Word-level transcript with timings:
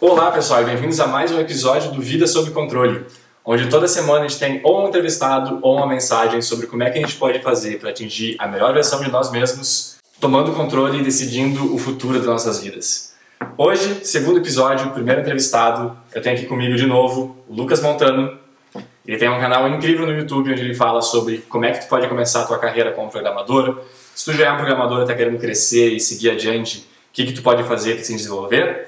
Olá 0.00 0.30
pessoal 0.30 0.62
e 0.62 0.64
bem-vindos 0.64 1.00
a 1.00 1.08
mais 1.08 1.32
um 1.32 1.40
episódio 1.40 1.90
do 1.90 2.00
Vida 2.00 2.24
Sob 2.24 2.52
Controle, 2.52 3.04
onde 3.44 3.68
toda 3.68 3.88
semana 3.88 4.20
a 4.26 4.28
gente 4.28 4.38
tem 4.38 4.60
ou 4.62 4.84
um 4.84 4.86
entrevistado 4.86 5.58
ou 5.60 5.76
uma 5.76 5.88
mensagem 5.88 6.40
sobre 6.40 6.68
como 6.68 6.84
é 6.84 6.90
que 6.90 6.98
a 6.98 7.00
gente 7.00 7.16
pode 7.16 7.40
fazer 7.42 7.80
para 7.80 7.90
atingir 7.90 8.36
a 8.38 8.46
melhor 8.46 8.72
versão 8.72 9.00
de 9.00 9.10
nós 9.10 9.32
mesmos, 9.32 9.96
tomando 10.20 10.52
controle 10.52 11.00
e 11.00 11.02
decidindo 11.02 11.74
o 11.74 11.78
futuro 11.78 12.16
das 12.16 12.28
nossas 12.28 12.60
vidas. 12.60 13.12
Hoje, 13.56 14.04
segundo 14.04 14.38
episódio, 14.38 14.88
primeiro 14.92 15.20
entrevistado, 15.20 15.98
eu 16.14 16.22
tenho 16.22 16.36
aqui 16.36 16.46
comigo 16.46 16.76
de 16.76 16.86
novo 16.86 17.36
o 17.48 17.54
Lucas 17.56 17.82
Montano. 17.82 18.38
Ele 19.04 19.18
tem 19.18 19.28
um 19.28 19.40
canal 19.40 19.68
incrível 19.68 20.06
no 20.06 20.12
YouTube 20.12 20.52
onde 20.52 20.60
ele 20.60 20.74
fala 20.76 21.02
sobre 21.02 21.38
como 21.48 21.64
é 21.64 21.72
que 21.72 21.80
tu 21.80 21.88
pode 21.88 22.06
começar 22.06 22.42
a 22.42 22.44
tua 22.44 22.58
carreira 22.60 22.92
como 22.92 23.10
programador. 23.10 23.80
Se 24.14 24.26
tu 24.26 24.32
já 24.32 24.46
é 24.46 24.52
um 24.52 24.58
programador 24.58 24.98
e 24.98 25.02
está 25.02 25.14
querendo 25.14 25.40
crescer 25.40 25.88
e 25.92 25.98
seguir 25.98 26.30
adiante, 26.30 26.78
o 26.78 27.12
que, 27.12 27.26
que 27.26 27.32
tu 27.32 27.42
pode 27.42 27.64
fazer 27.64 27.94
para 27.94 28.04
se 28.04 28.14
desenvolver? 28.14 28.87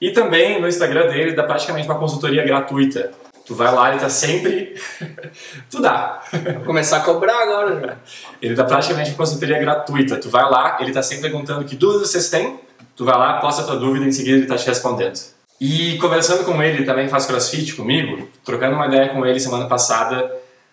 E 0.00 0.10
também 0.10 0.60
no 0.60 0.68
Instagram 0.68 1.08
dele 1.08 1.32
dá 1.32 1.42
praticamente 1.42 1.88
uma 1.88 1.98
consultoria 1.98 2.44
gratuita. 2.44 3.12
Tu 3.46 3.54
vai 3.54 3.72
lá, 3.72 3.90
ele 3.90 4.00
tá 4.00 4.08
sempre. 4.08 4.74
tu 5.70 5.80
dá. 5.80 6.20
Vou 6.54 6.64
começar 6.64 6.98
a 6.98 7.00
cobrar 7.00 7.42
agora. 7.42 7.74
Né? 7.74 7.96
Ele 8.42 8.54
dá 8.54 8.64
praticamente 8.64 9.10
uma 9.10 9.16
consultoria 9.16 9.58
gratuita. 9.58 10.16
Tu 10.16 10.28
vai 10.28 10.42
lá, 10.50 10.78
ele 10.80 10.92
tá 10.92 11.02
sempre 11.02 11.30
perguntando 11.30 11.64
que 11.64 11.76
dúvidas 11.76 12.10
vocês 12.10 12.28
têm. 12.28 12.58
Tu 12.96 13.04
vai 13.04 13.16
lá, 13.16 13.34
posta 13.40 13.62
a 13.62 13.64
tua 13.64 13.76
dúvida 13.76 14.04
e 14.04 14.08
em 14.08 14.12
seguida 14.12 14.38
ele 14.38 14.46
tá 14.46 14.56
te 14.56 14.66
respondendo. 14.66 15.18
E 15.60 15.96
conversando 15.98 16.44
com 16.44 16.62
ele, 16.62 16.84
também 16.84 17.08
faz 17.08 17.24
crossfit 17.24 17.74
comigo, 17.74 18.28
trocando 18.44 18.74
uma 18.74 18.86
ideia 18.86 19.08
com 19.08 19.24
ele 19.24 19.40
semana 19.40 19.66
passada, 19.66 20.30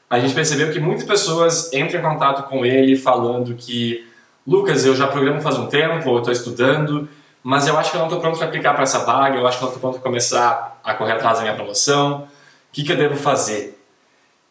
a 0.10 0.20
gente 0.20 0.34
percebeu 0.34 0.72
que 0.72 0.80
muitas 0.80 1.06
pessoas 1.06 1.72
entram 1.74 2.00
em 2.00 2.04
contato 2.04 2.50
com 2.50 2.66
ele 2.66 2.96
falando 2.96 3.56
que 3.56 4.06
Lucas, 4.46 4.86
eu 4.86 4.96
já 4.96 5.08
programo 5.08 5.42
faz 5.42 5.58
um 5.58 5.68
tempo, 5.68 6.10
eu 6.10 6.18
estou 6.18 6.34
estudando, 6.34 7.08
mas 7.44 7.68
eu 7.68 7.78
acho 7.78 7.92
que 7.92 7.98
eu 7.98 8.00
não 8.00 8.08
estou 8.08 8.22
pronto 8.22 8.38
para 8.38 8.48
aplicar 8.48 8.74
para 8.74 8.84
essa 8.84 9.00
vaga, 9.00 9.38
eu 9.38 9.46
acho 9.46 9.58
que 9.58 9.64
eu 9.64 9.68
não 9.68 9.76
estou 9.76 9.82
pronto 9.82 10.02
para 10.02 10.10
começar 10.10 10.80
a 10.84 10.94
correr 10.94 11.14
atrás 11.14 11.38
da 11.38 11.44
minha 11.44 11.54
promoção, 11.54 12.22
o 12.22 12.28
que, 12.72 12.84
que 12.84 12.92
eu 12.92 12.98
devo 12.98 13.16
fazer? 13.16 13.80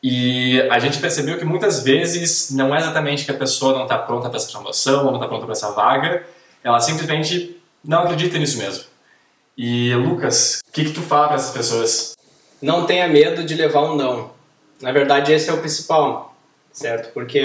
E 0.02 0.60
a 0.70 0.78
gente 0.78 0.98
percebeu 0.98 1.38
que 1.38 1.44
muitas 1.44 1.82
vezes 1.82 2.50
não 2.50 2.74
é 2.74 2.78
exatamente 2.78 3.24
que 3.24 3.30
a 3.30 3.34
pessoa 3.34 3.72
não 3.72 3.84
está 3.84 3.96
pronta 3.96 4.28
para 4.28 4.36
essa 4.36 4.50
promoção 4.50 5.06
ou 5.06 5.12
não 5.12 5.14
está 5.14 5.28
pronta 5.28 5.44
para 5.44 5.52
essa 5.52 5.70
vaga, 5.70 6.26
ela 6.62 6.80
simplesmente 6.80 7.56
não 7.84 8.02
acredita 8.02 8.36
nisso 8.38 8.58
mesmo. 8.58 8.84
E 9.56 9.94
Lucas, 9.94 10.60
o 10.68 10.72
que, 10.72 10.84
que 10.84 10.92
tu 10.92 11.02
fala 11.02 11.28
para 11.28 11.36
essas 11.36 11.52
pessoas? 11.52 12.16
Não 12.60 12.84
tenha 12.84 13.08
medo 13.08 13.44
de 13.44 13.54
levar 13.54 13.82
um 13.82 13.96
não. 13.96 14.30
Na 14.80 14.92
verdade, 14.92 15.32
esse 15.32 15.48
é 15.48 15.52
o 15.52 15.58
principal, 15.58 16.34
certo? 16.72 17.12
Porque 17.12 17.40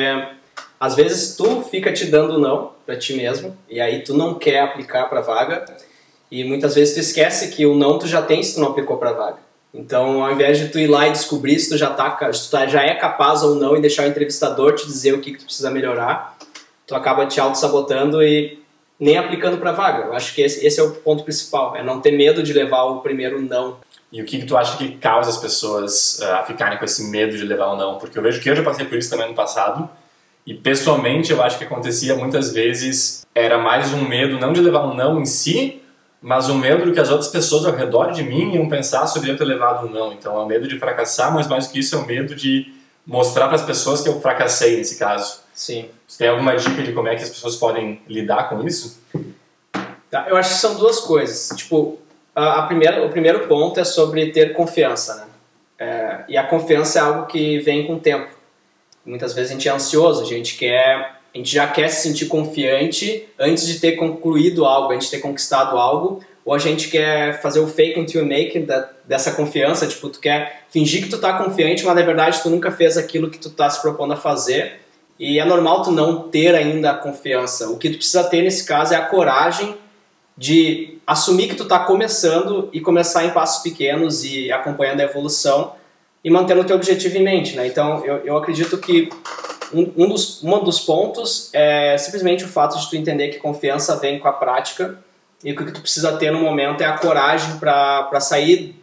às 0.80 0.96
vezes 0.96 1.36
tu 1.36 1.62
fica 1.62 1.92
te 1.92 2.06
dando 2.06 2.40
não 2.40 2.72
para 2.86 2.98
ti 2.98 3.14
mesmo 3.14 3.58
e 3.70 3.80
aí 3.80 4.04
tu 4.04 4.14
não 4.14 4.36
quer 4.36 4.60
aplicar 4.60 5.10
para 5.10 5.22
vaga 5.22 5.66
e 6.32 6.44
muitas 6.44 6.76
vezes 6.76 6.94
tu 6.94 7.00
esquece 7.00 7.50
que 7.50 7.66
o 7.66 7.76
não 7.76 7.98
tu 7.98 8.08
já 8.08 8.22
tem 8.22 8.44
se 8.44 8.56
tu 8.56 8.60
não 8.60 8.70
aplicou 8.70 8.98
para 8.98 9.14
vaga. 9.14 9.48
Então, 9.74 10.24
ao 10.24 10.32
invés 10.32 10.58
de 10.58 10.70
tu 10.70 10.80
ir 10.80 10.88
lá 10.88 11.08
e 11.08 11.12
descobrir 11.12 11.60
se 11.60 11.70
tu 11.70 11.78
já 11.78 11.90
tá, 11.90 12.18
se 12.34 12.48
tu 12.48 12.52
tá, 12.52 12.66
já 12.66 12.84
é 12.84 12.96
capaz 12.96 13.44
ou 13.44 13.56
não 13.56 13.76
e 13.76 13.82
deixar 13.82 14.04
o 14.04 14.08
entrevistador 14.08 14.74
te 14.76 14.86
dizer 14.86 15.14
o 15.14 15.22
que, 15.22 15.32
que 15.32 15.40
tu 15.40 15.46
precisa 15.46 15.70
melhorar, 15.70 16.38
tu 16.86 16.96
acaba 16.96 17.26
te 17.26 17.40
auto-sabotando 17.40 18.24
e 18.24 18.60
nem 19.00 19.18
aplicando 19.18 19.58
para 19.58 19.72
vaga. 19.72 20.06
Eu 20.06 20.14
acho 20.14 20.34
que 20.34 20.42
esse, 20.42 20.66
esse, 20.66 20.80
é 20.80 20.84
o 20.84 20.92
ponto 20.92 21.24
principal, 21.24 21.76
é 21.76 21.84
não 21.84 22.02
ter 22.02 22.12
medo 22.12 22.42
de 22.42 22.54
levar 22.54 22.84
o 22.84 23.02
primeiro 23.02 23.42
não. 23.42 23.78
E 24.12 24.22
o 24.22 24.26
que, 24.26 24.40
que 24.40 24.46
tu 24.46 24.58
acha 24.58 24.78
que 24.78 24.96
causa 24.98 25.30
as 25.30 25.38
pessoas 25.38 26.20
uh, 26.20 26.36
a 26.36 26.44
ficarem 26.44 26.78
com 26.78 26.86
esse 26.86 27.04
medo 27.10 27.38
de 27.38 27.44
levar 27.44 27.74
o 27.74 27.76
não? 27.76 27.98
Porque 27.98 28.18
eu 28.18 28.24
vejo 28.24 28.42
que 28.42 28.50
eu 28.50 28.56
já 28.56 28.64
passei 28.64 28.86
por 28.86 28.98
isso 28.98 29.10
também 29.10 29.28
no 29.28 29.36
passado, 29.36 29.88
e 30.48 30.54
pessoalmente 30.54 31.30
eu 31.30 31.44
acho 31.44 31.58
que 31.58 31.66
acontecia 31.66 32.16
muitas 32.16 32.54
vezes, 32.54 33.28
era 33.36 33.58
mais 33.58 33.94
um 33.94 34.08
medo 34.08 34.40
não 34.40 34.54
de 34.54 34.62
levar 34.62 34.88
um 34.88 34.94
não 34.94 35.20
em 35.20 35.26
si, 35.26 35.84
mas 36.22 36.50
um 36.50 36.58
medo 36.58 36.86
do 36.86 36.94
que 36.94 37.00
as 37.02 37.10
outras 37.10 37.30
pessoas 37.30 37.66
ao 37.66 37.76
redor 37.76 38.12
de 38.12 38.24
mim 38.24 38.56
iam 38.56 38.70
pensar 38.70 39.08
sobre 39.08 39.30
eu 39.30 39.38
ter 39.38 39.44
levado 39.44 39.86
um 39.86 39.90
não. 39.92 40.14
Então 40.14 40.38
é 40.38 40.40
o 40.40 40.46
medo 40.46 40.66
de 40.66 40.80
fracassar, 40.80 41.34
mas 41.34 41.48
mais 41.48 41.68
do 41.68 41.74
que 41.74 41.80
isso 41.80 41.96
é 41.96 41.98
o 42.00 42.06
medo 42.06 42.34
de 42.34 42.74
mostrar 43.06 43.48
para 43.48 43.56
as 43.56 43.62
pessoas 43.62 44.00
que 44.00 44.08
eu 44.08 44.22
fracassei 44.22 44.78
nesse 44.78 44.98
caso. 44.98 45.42
Sim. 45.54 45.90
Você 46.08 46.20
tem 46.20 46.30
alguma 46.30 46.56
dica 46.56 46.82
de 46.82 46.94
como 46.94 47.10
é 47.10 47.16
que 47.18 47.24
as 47.24 47.30
pessoas 47.30 47.58
podem 47.58 48.02
lidar 48.08 48.48
com 48.48 48.66
isso? 48.66 49.02
Tá, 50.10 50.28
eu 50.30 50.38
acho 50.38 50.52
que 50.52 50.60
são 50.62 50.76
duas 50.76 51.02
coisas. 51.02 51.50
Tipo, 51.58 52.00
a, 52.34 52.60
a 52.60 52.62
primeira, 52.68 53.06
o 53.06 53.10
primeiro 53.10 53.48
ponto 53.50 53.82
é 53.82 53.84
sobre 53.84 54.32
ter 54.32 54.54
confiança, 54.54 55.16
né? 55.16 55.24
É, 55.78 56.24
e 56.30 56.38
a 56.38 56.48
confiança 56.48 57.00
é 57.00 57.02
algo 57.02 57.26
que 57.26 57.60
vem 57.60 57.86
com 57.86 57.96
o 57.96 58.00
tempo. 58.00 58.37
Muitas 59.08 59.34
vezes 59.34 59.52
a 59.52 59.54
gente 59.54 59.70
é 59.70 59.72
ansioso, 59.72 60.22
a 60.22 60.26
gente 60.26 60.58
quer, 60.58 61.20
a 61.34 61.38
gente 61.38 61.52
já 61.52 61.66
quer 61.66 61.88
se 61.88 62.08
sentir 62.08 62.26
confiante 62.26 63.26
antes 63.40 63.66
de 63.66 63.80
ter 63.80 63.94
concluído 63.94 64.66
algo, 64.66 64.94
antes 64.94 65.10
de 65.10 65.16
ter 65.16 65.22
conquistado 65.22 65.78
algo, 65.78 66.22
ou 66.44 66.54
a 66.54 66.60
gente 66.60 66.90
quer 66.90 67.42
fazer 67.42 67.60
o 67.60 67.68
fake 67.68 68.00
until 68.00 68.22
you 68.22 68.28
make 68.28 68.60
da, 68.60 68.90
dessa 69.06 69.32
confiança, 69.32 69.88
tipo, 69.88 70.10
tu 70.10 70.20
quer 70.20 70.64
fingir 70.70 71.04
que 71.04 71.10
tu 71.10 71.18
tá 71.18 71.34
confiante, 71.38 71.86
mas 71.86 71.96
na 71.96 72.02
verdade 72.02 72.42
tu 72.42 72.50
nunca 72.50 72.70
fez 72.70 72.98
aquilo 72.98 73.30
que 73.30 73.40
tu 73.40 73.50
tá 73.50 73.70
se 73.70 73.82
propondo 73.82 74.14
a 74.14 74.18
fazer 74.18 74.80
e 75.20 75.40
é 75.40 75.46
normal 75.46 75.82
tu 75.82 75.92
não 75.92 76.30
ter 76.30 76.54
ainda 76.54 76.92
a 76.92 76.94
confiança. 76.94 77.70
O 77.70 77.78
que 77.78 77.90
tu 77.90 77.98
precisa 77.98 78.24
ter 78.26 78.42
nesse 78.42 78.66
caso 78.66 78.94
é 78.94 78.98
a 78.98 79.06
coragem 79.06 79.76
de 80.38 81.00
assumir 81.08 81.48
que 81.48 81.56
tu 81.56 81.64
está 81.64 81.80
começando 81.80 82.70
e 82.72 82.80
começar 82.80 83.26
em 83.26 83.32
passos 83.32 83.64
pequenos 83.64 84.24
e 84.24 84.52
acompanhando 84.52 85.00
a 85.00 85.04
evolução 85.04 85.74
e 86.24 86.30
mantendo 86.30 86.62
o 86.62 86.64
teu 86.64 86.76
objetivo 86.76 87.18
em 87.18 87.24
mente. 87.24 87.56
Né? 87.56 87.68
Então, 87.68 88.04
eu, 88.06 88.18
eu 88.18 88.38
acredito 88.38 88.78
que 88.78 89.10
um, 89.74 89.92
um, 89.98 90.10
dos, 90.10 90.44
um 90.44 90.64
dos 90.64 90.80
pontos 90.80 91.50
é 91.54 91.98
simplesmente 91.98 92.44
o 92.44 92.48
fato 92.48 92.80
de 92.80 92.90
tu 92.90 92.96
entender 92.96 93.30
que 93.30 93.38
confiança 93.38 93.96
vem 93.98 94.20
com 94.20 94.28
a 94.28 94.34
prática 94.34 94.98
e 95.44 95.52
o 95.52 95.56
que 95.56 95.72
tu 95.72 95.82
precisa 95.82 96.18
ter 96.18 96.32
no 96.32 96.40
momento 96.40 96.82
é 96.82 96.86
a 96.86 96.98
coragem 96.98 97.58
para 97.58 98.20
sair 98.20 98.76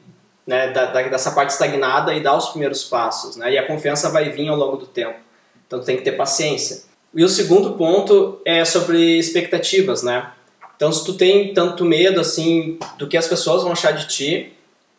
né, 0.47 0.69
da, 0.69 0.87
da, 0.87 1.03
dessa 1.03 1.33
parte 1.33 1.51
estagnada 1.51 2.15
e 2.15 2.21
dar 2.21 2.37
os 2.37 2.49
primeiros 2.49 2.85
passos. 2.85 3.37
Né? 3.37 3.53
E 3.53 3.59
a 3.59 3.67
confiança 3.67 4.11
vai 4.11 4.31
vir 4.31 4.49
ao 4.49 4.57
longo 4.57 4.77
do 4.77 4.87
tempo. 4.87 5.19
Então 5.67 5.81
tem 5.81 5.97
que 5.97 6.03
ter 6.03 6.13
paciência. 6.13 6.83
E 7.15 7.25
o 7.25 7.29
segundo 7.29 7.73
ponto 7.73 8.41
é 8.45 8.65
sobre 8.65 9.19
expectativas, 9.19 10.03
né? 10.03 10.31
Então 10.77 10.93
se 10.93 11.05
tu 11.05 11.15
tem 11.15 11.55
tanto 11.55 11.85
medo 11.85 12.21
assim 12.21 12.79
do 12.99 13.07
que 13.07 13.17
as 13.17 13.29
pessoas 13.29 13.63
vão 13.63 13.73
achar 13.73 13.93
de 13.93 14.09
ti, 14.09 14.53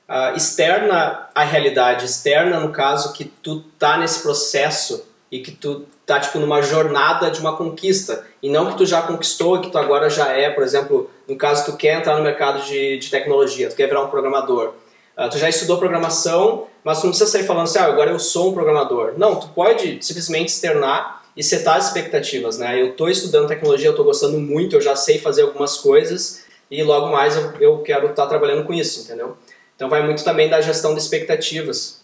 uh, 0.09 0.35
externa 0.35 1.27
a 1.33 1.43
realidade, 1.43 2.05
externa 2.05 2.59
no 2.59 2.71
caso 2.71 3.13
que 3.13 3.25
tu 3.25 3.61
tá 3.79 3.97
nesse 3.97 4.21
processo 4.21 5.05
e 5.31 5.39
que 5.39 5.51
tu 5.51 5.85
tá 6.05 6.19
tipo 6.19 6.39
numa 6.39 6.61
jornada 6.61 7.31
de 7.31 7.39
uma 7.39 7.57
conquista 7.57 8.25
e 8.41 8.49
não 8.49 8.71
que 8.71 8.77
tu 8.77 8.85
já 8.85 9.01
conquistou 9.01 9.59
que 9.59 9.71
tu 9.71 9.77
agora 9.77 10.09
já 10.09 10.29
é, 10.29 10.49
por 10.49 10.63
exemplo, 10.63 11.09
no 11.27 11.35
caso 11.35 11.65
tu 11.65 11.77
quer 11.77 11.99
entrar 11.99 12.15
no 12.15 12.23
mercado 12.23 12.63
de, 12.63 12.99
de 12.99 13.09
tecnologia, 13.09 13.69
tu 13.69 13.75
quer 13.75 13.87
virar 13.87 14.03
um 14.03 14.09
programador. 14.09 14.73
Uh, 15.17 15.29
tu 15.29 15.37
já 15.37 15.47
estudou 15.49 15.77
programação, 15.77 16.67
mas 16.83 16.99
tu 16.99 17.05
não 17.05 17.11
precisa 17.11 17.31
sair 17.31 17.43
falando 17.43 17.63
assim, 17.63 17.79
ah, 17.79 17.85
agora 17.85 18.11
eu 18.11 18.19
sou 18.19 18.51
um 18.51 18.53
programador. 18.53 19.13
Não, 19.17 19.37
tu 19.37 19.47
pode 19.49 19.97
simplesmente 20.05 20.49
externar 20.49 21.23
e 21.35 21.43
setar 21.43 21.77
as 21.77 21.87
expectativas, 21.87 22.57
né? 22.57 22.79
Eu 22.79 22.91
estou 22.91 23.09
estudando 23.09 23.47
tecnologia, 23.47 23.87
eu 23.87 23.91
estou 23.91 24.05
gostando 24.05 24.37
muito, 24.39 24.75
eu 24.75 24.81
já 24.81 24.95
sei 24.95 25.17
fazer 25.17 25.43
algumas 25.43 25.77
coisas 25.77 26.45
e 26.69 26.83
logo 26.83 27.07
mais 27.07 27.35
eu, 27.35 27.53
eu 27.59 27.77
quero 27.79 28.09
estar 28.09 28.23
tá 28.23 28.29
trabalhando 28.29 28.65
com 28.65 28.73
isso, 28.73 29.01
entendeu? 29.01 29.37
Então 29.75 29.89
vai 29.89 30.03
muito 30.03 30.23
também 30.23 30.49
da 30.49 30.61
gestão 30.61 30.93
de 30.93 31.01
expectativas. 31.01 32.03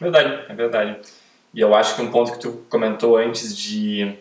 Verdade, 0.00 0.44
é 0.48 0.54
verdade. 0.54 0.96
E 1.54 1.60
eu 1.60 1.74
acho 1.74 1.94
que 1.94 2.02
um 2.02 2.10
ponto 2.10 2.32
que 2.32 2.38
tu 2.38 2.64
comentou 2.68 3.16
antes 3.16 3.56
de 3.56 4.16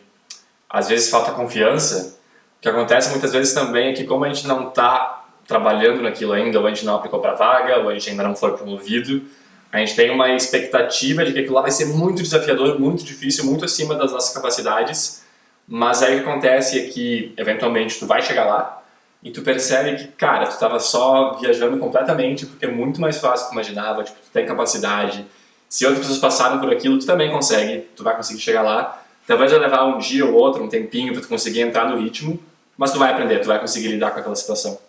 às 0.69 0.87
vezes 0.87 1.09
falta 1.09 1.31
confiança, 1.31 2.17
o 2.57 2.61
que 2.61 2.69
acontece 2.69 3.09
muitas 3.09 3.31
vezes 3.31 3.53
também 3.53 3.89
é 3.89 3.93
que 3.93 4.03
como 4.03 4.25
a 4.25 4.27
gente 4.27 4.47
não 4.47 4.69
está 4.69 5.25
trabalhando 5.47 6.01
naquilo 6.01 6.33
ainda, 6.33 6.59
ou 6.59 6.65
a 6.65 6.69
gente 6.69 6.85
não 6.85 6.95
aplicou 6.95 7.19
para 7.19 7.33
vaga, 7.33 7.79
ou 7.79 7.89
a 7.89 7.93
gente 7.93 8.09
ainda 8.09 8.23
não 8.23 8.35
foi 8.35 8.55
promovido, 8.55 9.23
a 9.71 9.79
gente 9.79 9.95
tem 9.95 10.11
uma 10.11 10.29
expectativa 10.33 11.25
de 11.25 11.33
que 11.33 11.39
aquilo 11.39 11.55
lá 11.55 11.61
vai 11.61 11.71
ser 11.71 11.85
muito 11.85 12.21
desafiador, 12.21 12.79
muito 12.79 13.03
difícil, 13.03 13.45
muito 13.45 13.65
acima 13.65 13.95
das 13.95 14.11
nossas 14.11 14.33
capacidades, 14.33 15.23
mas 15.67 16.03
aí 16.03 16.19
o 16.19 16.23
que 16.23 16.29
acontece 16.29 16.79
é 16.79 16.83
que, 16.89 17.33
eventualmente, 17.37 17.97
tu 17.97 18.05
vai 18.05 18.21
chegar 18.21 18.45
lá 18.45 18.80
e 19.23 19.31
tu 19.31 19.41
percebe 19.41 19.97
que, 19.97 20.07
cara, 20.09 20.47
tu 20.47 20.53
estava 20.53 20.79
só 20.79 21.37
viajando 21.39 21.77
completamente 21.77 22.45
porque 22.45 22.65
é 22.65 22.71
muito 22.71 22.99
mais 22.99 23.17
fácil 23.19 23.45
do 23.45 23.49
que 23.49 23.55
imaginava, 23.55 24.03
tipo, 24.03 24.17
tu 24.17 24.31
tem 24.31 24.45
capacidade, 24.45 25.25
se 25.69 25.85
outras 25.85 26.01
pessoas 26.01 26.19
passaram 26.19 26.59
por 26.59 26.71
aquilo, 26.71 26.97
tu 26.97 27.05
também 27.05 27.31
consegue, 27.31 27.87
tu 27.95 28.03
vai 28.03 28.15
conseguir 28.15 28.39
chegar 28.39 28.61
lá, 28.61 29.03
talvez 29.27 29.51
vai 29.51 29.59
levar 29.59 29.85
um 29.85 29.99
dia 29.99 30.25
ou 30.25 30.33
outro, 30.33 30.63
um 30.63 30.67
tempinho 30.67 31.13
para 31.13 31.21
tu 31.21 31.27
conseguir 31.27 31.61
entrar 31.61 31.87
no 31.87 32.01
ritmo, 32.01 32.39
mas 32.77 32.91
tu 32.91 32.99
vai 32.99 33.11
aprender, 33.11 33.39
tu 33.39 33.47
vai 33.47 33.59
conseguir 33.59 33.89
lidar 33.89 34.11
com 34.11 34.19
aquela 34.19 34.35
situação. 34.35 34.79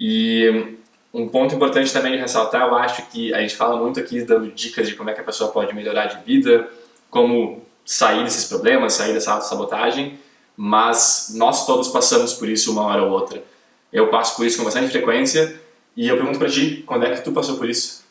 E 0.00 0.76
um 1.14 1.28
ponto 1.28 1.54
importante 1.54 1.92
também 1.92 2.12
de 2.12 2.18
ressaltar, 2.18 2.66
eu 2.66 2.74
acho 2.74 3.06
que 3.06 3.32
a 3.32 3.40
gente 3.40 3.56
fala 3.56 3.76
muito 3.76 3.98
aqui 3.98 4.20
dando 4.22 4.50
dicas 4.50 4.88
de 4.88 4.94
como 4.94 5.10
é 5.10 5.12
que 5.12 5.20
a 5.20 5.24
pessoa 5.24 5.50
pode 5.50 5.74
melhorar 5.74 6.06
de 6.06 6.24
vida, 6.24 6.68
como 7.10 7.62
sair 7.84 8.22
desses 8.24 8.44
problemas, 8.44 8.92
sair 8.92 9.14
dessa 9.14 9.32
autossabotagem, 9.32 10.18
mas 10.60 11.30
nós 11.36 11.64
todos 11.64 11.86
passamos 11.86 12.34
por 12.34 12.48
isso 12.48 12.72
uma 12.72 12.82
hora 12.82 13.04
ou 13.04 13.12
outra. 13.12 13.44
Eu 13.92 14.08
passo 14.08 14.34
por 14.34 14.44
isso 14.44 14.58
com 14.58 14.64
bastante 14.64 14.90
frequência 14.90 15.60
e 15.96 16.08
eu 16.08 16.16
pergunto 16.16 16.36
para 16.36 16.48
ti, 16.48 16.82
quando 16.84 17.06
é 17.06 17.14
que 17.14 17.22
tu 17.22 17.30
passou 17.30 17.56
por 17.56 17.70
isso? 17.70 18.04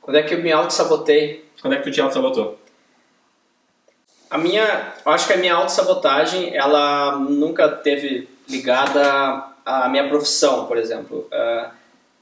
Quando 0.00 0.18
é 0.18 0.22
que 0.22 0.34
eu 0.34 0.40
me 0.40 0.52
auto-sabotei? 0.52 1.50
Quando 1.60 1.72
é 1.74 1.78
que 1.78 1.82
tu 1.82 1.90
te 1.90 2.00
auto-sabotou? 2.00 2.60
A 4.30 4.38
minha, 4.38 4.94
eu 5.04 5.10
acho 5.10 5.26
que 5.26 5.32
a 5.32 5.36
minha 5.36 5.54
auto-sabotagem, 5.54 6.56
ela 6.56 7.16
nunca 7.16 7.68
teve 7.68 8.28
ligada 8.48 9.46
a 9.66 9.88
minha 9.88 10.08
profissão, 10.08 10.66
por 10.66 10.76
exemplo. 10.76 11.28
Uh, 11.32 11.70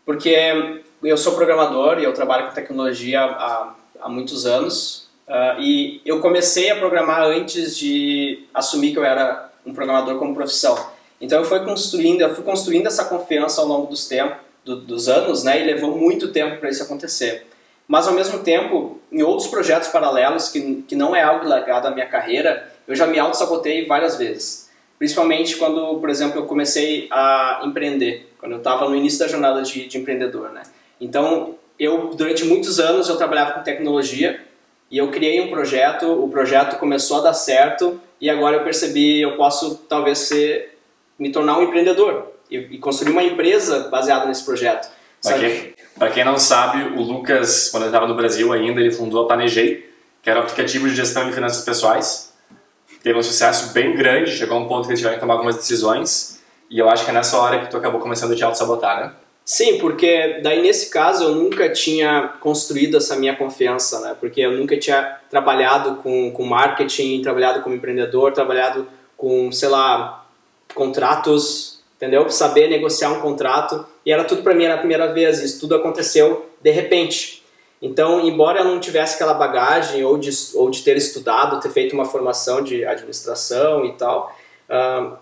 porque 0.07 0.83
eu 1.03 1.17
sou 1.19 1.35
programador 1.35 1.99
e 1.99 2.05
eu 2.05 2.15
trabalho 2.15 2.47
com 2.47 2.55
tecnologia 2.55 3.21
há, 3.21 3.75
há 4.01 4.09
muitos 4.09 4.47
anos. 4.47 5.02
Uh, 5.29 5.61
e 5.61 6.01
eu 6.05 6.21
comecei 6.21 6.71
a 6.71 6.77
programar 6.77 7.23
antes 7.23 7.77
de 7.77 8.45
assumir 8.53 8.93
que 8.93 8.99
eu 8.99 9.05
era 9.05 9.51
um 9.65 9.73
programador 9.73 10.19
como 10.19 10.35
profissão. 10.35 10.77
Então 11.21 11.39
eu 11.39 11.45
fui 11.45 11.61
construindo, 11.61 12.21
eu 12.23 12.35
fui 12.35 12.45
construindo 12.45 12.87
essa 12.87 13.05
confiança 13.05 13.61
ao 13.61 13.67
longo 13.67 13.87
dos 13.87 14.09
tempos, 14.09 14.39
do, 14.65 14.77
dos 14.77 15.09
anos, 15.09 15.45
né? 15.45 15.61
E 15.61 15.65
levou 15.65 15.97
muito 15.97 16.33
tempo 16.33 16.59
para 16.59 16.69
isso 16.69 16.83
acontecer. 16.83 17.47
Mas 17.87 18.09
ao 18.09 18.15
mesmo 18.15 18.41
tempo, 18.41 19.01
em 19.11 19.23
outros 19.23 19.49
projetos 19.49 19.89
paralelos 19.89 20.49
que, 20.49 20.83
que 20.83 20.97
não 20.97 21.15
é 21.15 21.23
algo 21.23 21.45
ligado 21.45 21.87
à 21.87 21.91
minha 21.91 22.07
carreira, 22.07 22.73
eu 22.87 22.95
já 22.95 23.07
me 23.07 23.19
auto-sabotei 23.19 23.87
várias 23.87 24.17
vezes. 24.17 24.71
Principalmente 24.99 25.57
quando, 25.57 25.99
por 25.99 26.09
exemplo, 26.09 26.41
eu 26.41 26.47
comecei 26.47 27.09
a 27.11 27.63
empreender, 27.65 28.33
quando 28.39 28.53
eu 28.53 28.59
estava 28.59 28.89
no 28.89 28.97
início 28.97 29.19
da 29.19 29.29
jornada 29.29 29.63
de, 29.63 29.87
de 29.87 29.99
empreendedor, 29.99 30.51
né? 30.51 30.63
Então, 31.01 31.57
eu 31.79 32.11
durante 32.15 32.45
muitos 32.45 32.79
anos 32.79 33.09
eu 33.09 33.17
trabalhava 33.17 33.53
com 33.53 33.63
tecnologia 33.63 34.41
e 34.93 34.99
eu 34.99 35.11
criei 35.11 35.41
um 35.41 35.49
projeto, 35.49 36.23
o 36.23 36.29
projeto 36.29 36.79
começou 36.79 37.19
a 37.19 37.23
dar 37.23 37.33
certo 37.33 37.99
e 38.21 38.29
agora 38.29 38.59
eu 38.59 38.63
percebi 38.63 39.23
eu 39.23 39.39
posso 39.39 39.77
talvez 39.89 40.19
ser 40.19 40.79
me 41.19 41.33
tornar 41.33 41.59
um 41.59 41.63
empreendedor 41.63 42.31
e, 42.51 42.59
e 42.59 42.79
construir 42.79 43.11
uma 43.11 43.23
empresa 43.23 43.89
baseada 43.89 44.27
nesse 44.27 44.45
projeto. 44.45 44.91
Para 45.23 45.39
quem, 45.39 45.75
quem, 46.13 46.25
não 46.25 46.37
sabe, 46.37 46.83
o 46.99 47.01
Lucas, 47.01 47.71
quando 47.71 47.85
ele 47.85 47.89
estava 47.89 48.07
no 48.07 48.15
Brasil 48.15 48.53
ainda, 48.53 48.81
ele 48.81 48.91
fundou 48.91 49.25
a 49.25 49.27
Planejei, 49.27 49.91
que 50.21 50.29
era 50.29 50.41
um 50.41 50.43
aplicativo 50.43 50.87
de 50.89 50.95
gestão 50.95 51.27
de 51.27 51.33
finanças 51.33 51.65
pessoais. 51.65 52.33
Teve 53.03 53.19
um 53.19 53.23
sucesso 53.23 53.73
bem 53.73 53.97
grande, 53.97 54.31
chegou 54.31 54.59
a 54.59 54.61
um 54.61 54.69
ponto 54.69 54.83
que 54.83 54.91
eles 54.91 55.01
tiveram 55.01 55.17
que 55.17 55.21
tomar 55.21 55.35
algumas 55.35 55.57
decisões. 55.57 56.43
E 56.69 56.79
eu 56.79 56.89
acho 56.91 57.05
que 57.05 57.11
é 57.11 57.15
nessa 57.15 57.39
hora 57.39 57.61
que 57.61 57.71
tu 57.71 57.77
acabou 57.77 58.01
começando 58.01 58.33
a 58.33 58.37
te 58.37 58.45
auto-sabotar, 58.45 59.01
né? 59.01 59.13
Sim, 59.45 59.79
porque 59.79 60.41
daí 60.43 60.63
nesse 60.63 60.89
caso 60.89 61.25
eu 61.25 61.35
nunca 61.35 61.69
tinha 61.69 62.35
construído 62.41 62.97
essa 62.97 63.17
minha 63.17 63.35
confiança, 63.35 64.01
né? 64.01 64.17
Porque 64.19 64.41
eu 64.41 64.53
nunca 64.53 64.79
tinha 64.79 65.19
trabalhado 65.29 65.97
com, 65.97 66.31
com 66.31 66.45
marketing, 66.45 67.23
trabalhado 67.23 67.63
como 67.63 67.75
empreendedor, 67.75 68.33
trabalhado 68.33 68.87
com, 69.17 69.51
sei 69.51 69.69
lá, 69.69 70.25
contratos, 70.75 71.83
entendeu? 71.97 72.29
Saber 72.31 72.69
negociar 72.69 73.11
um 73.11 73.21
contrato. 73.21 73.85
E 74.07 74.13
era 74.13 74.25
tudo 74.25 74.43
para 74.43 74.55
mim, 74.55 74.65
era 74.65 74.79
primeira 74.79 75.13
vez, 75.13 75.41
isso 75.41 75.61
tudo 75.61 75.75
aconteceu 75.75 76.49
de 76.61 76.71
repente. 76.71 77.43
Então, 77.81 78.21
embora 78.21 78.61
eu 78.61 78.65
não 78.65 78.79
tivesse 78.79 79.17
aquela 79.17 79.35
bagagem 79.35 80.05
ou 80.05 80.17
de, 80.17 80.31
ou 80.55 80.71
de 80.71 80.83
ter 80.83 80.97
estudado, 80.97 81.59
ter 81.61 81.71
feito 81.71 81.95
uma 81.95 82.05
formação 82.05 82.63
de 82.63 82.85
administração 82.85 83.85
e 83.85 83.93
tal, 83.95 84.33
uh, 84.71 85.17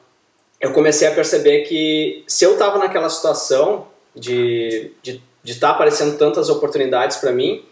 eu 0.61 0.73
comecei 0.75 1.09
a 1.09 1.13
perceber 1.13 1.63
que 1.63 2.23
se 2.27 2.45
eu 2.45 2.53
estava 2.53 2.79
naquela 2.79 3.09
situação, 3.09 3.87
de 4.15 4.93
estar 5.03 5.13
de, 5.13 5.23
de 5.43 5.55
tá 5.57 5.71
aparecendo 5.71 6.17
tantas 6.19 6.49
oportunidades 6.49 7.17
para 7.17 7.33
mim, 7.33 7.65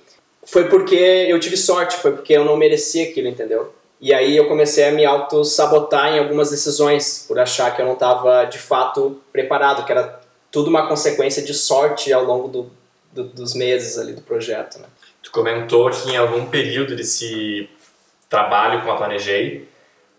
foi 0.45 0.69
porque 0.69 0.95
eu 0.95 1.39
tive 1.39 1.57
sorte, 1.57 1.97
foi 1.97 2.13
porque 2.13 2.33
eu 2.33 2.45
não 2.45 2.57
merecia 2.57 3.05
aquilo, 3.05 3.29
entendeu? 3.29 3.73
E 4.01 4.15
aí 4.15 4.37
eu 4.37 4.47
comecei 4.47 4.85
a 4.89 4.93
me 4.93 5.05
auto-sabotar 5.05 6.15
em 6.15 6.19
algumas 6.21 6.51
decisões, 6.51 7.25
por 7.27 7.39
achar 7.39 7.75
que 7.75 7.83
eu 7.83 7.87
não 7.87 7.95
estava 7.95 8.45
de 8.45 8.59
fato 8.59 9.21
preparado, 9.33 9.85
que 9.85 9.91
era 9.91 10.21
tudo 10.51 10.69
uma 10.69 10.87
consequência 10.87 11.43
de 11.43 11.53
sorte 11.53 12.13
ao 12.13 12.25
longo 12.25 12.49
do, 12.49 12.71
do, 13.13 13.25
dos 13.25 13.55
meses 13.55 13.99
ali 13.99 14.13
do 14.13 14.23
projeto. 14.23 14.79
Né? 14.79 14.87
Tu 15.23 15.31
comentou 15.33 15.91
que 15.91 16.11
em 16.11 16.17
algum 16.17 16.47
período 16.47 16.95
desse 16.95 17.69
trabalho 18.29 18.83
com 18.83 18.93
a 18.93 18.97
Planejei, 18.97 19.69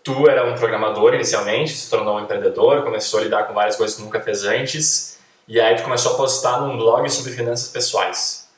tu 0.04 0.28
era 0.28 0.46
um 0.46 0.54
programador 0.54 1.14
inicialmente, 1.14 1.72
se 1.72 1.88
tornou 1.88 2.16
um 2.16 2.20
empreendedor, 2.20 2.82
começou 2.82 3.20
a 3.20 3.22
lidar 3.22 3.44
com 3.44 3.54
várias 3.54 3.76
coisas 3.76 3.96
que 3.96 4.02
nunca 4.02 4.20
fez 4.20 4.44
antes, 4.44 5.18
e 5.50 5.60
aí 5.60 5.74
tu 5.74 5.82
começou 5.82 6.12
a 6.12 6.16
postar 6.16 6.60
num 6.60 6.78
blog 6.78 7.10
sobre 7.10 7.32
finanças 7.32 7.68
pessoais. 7.68 8.48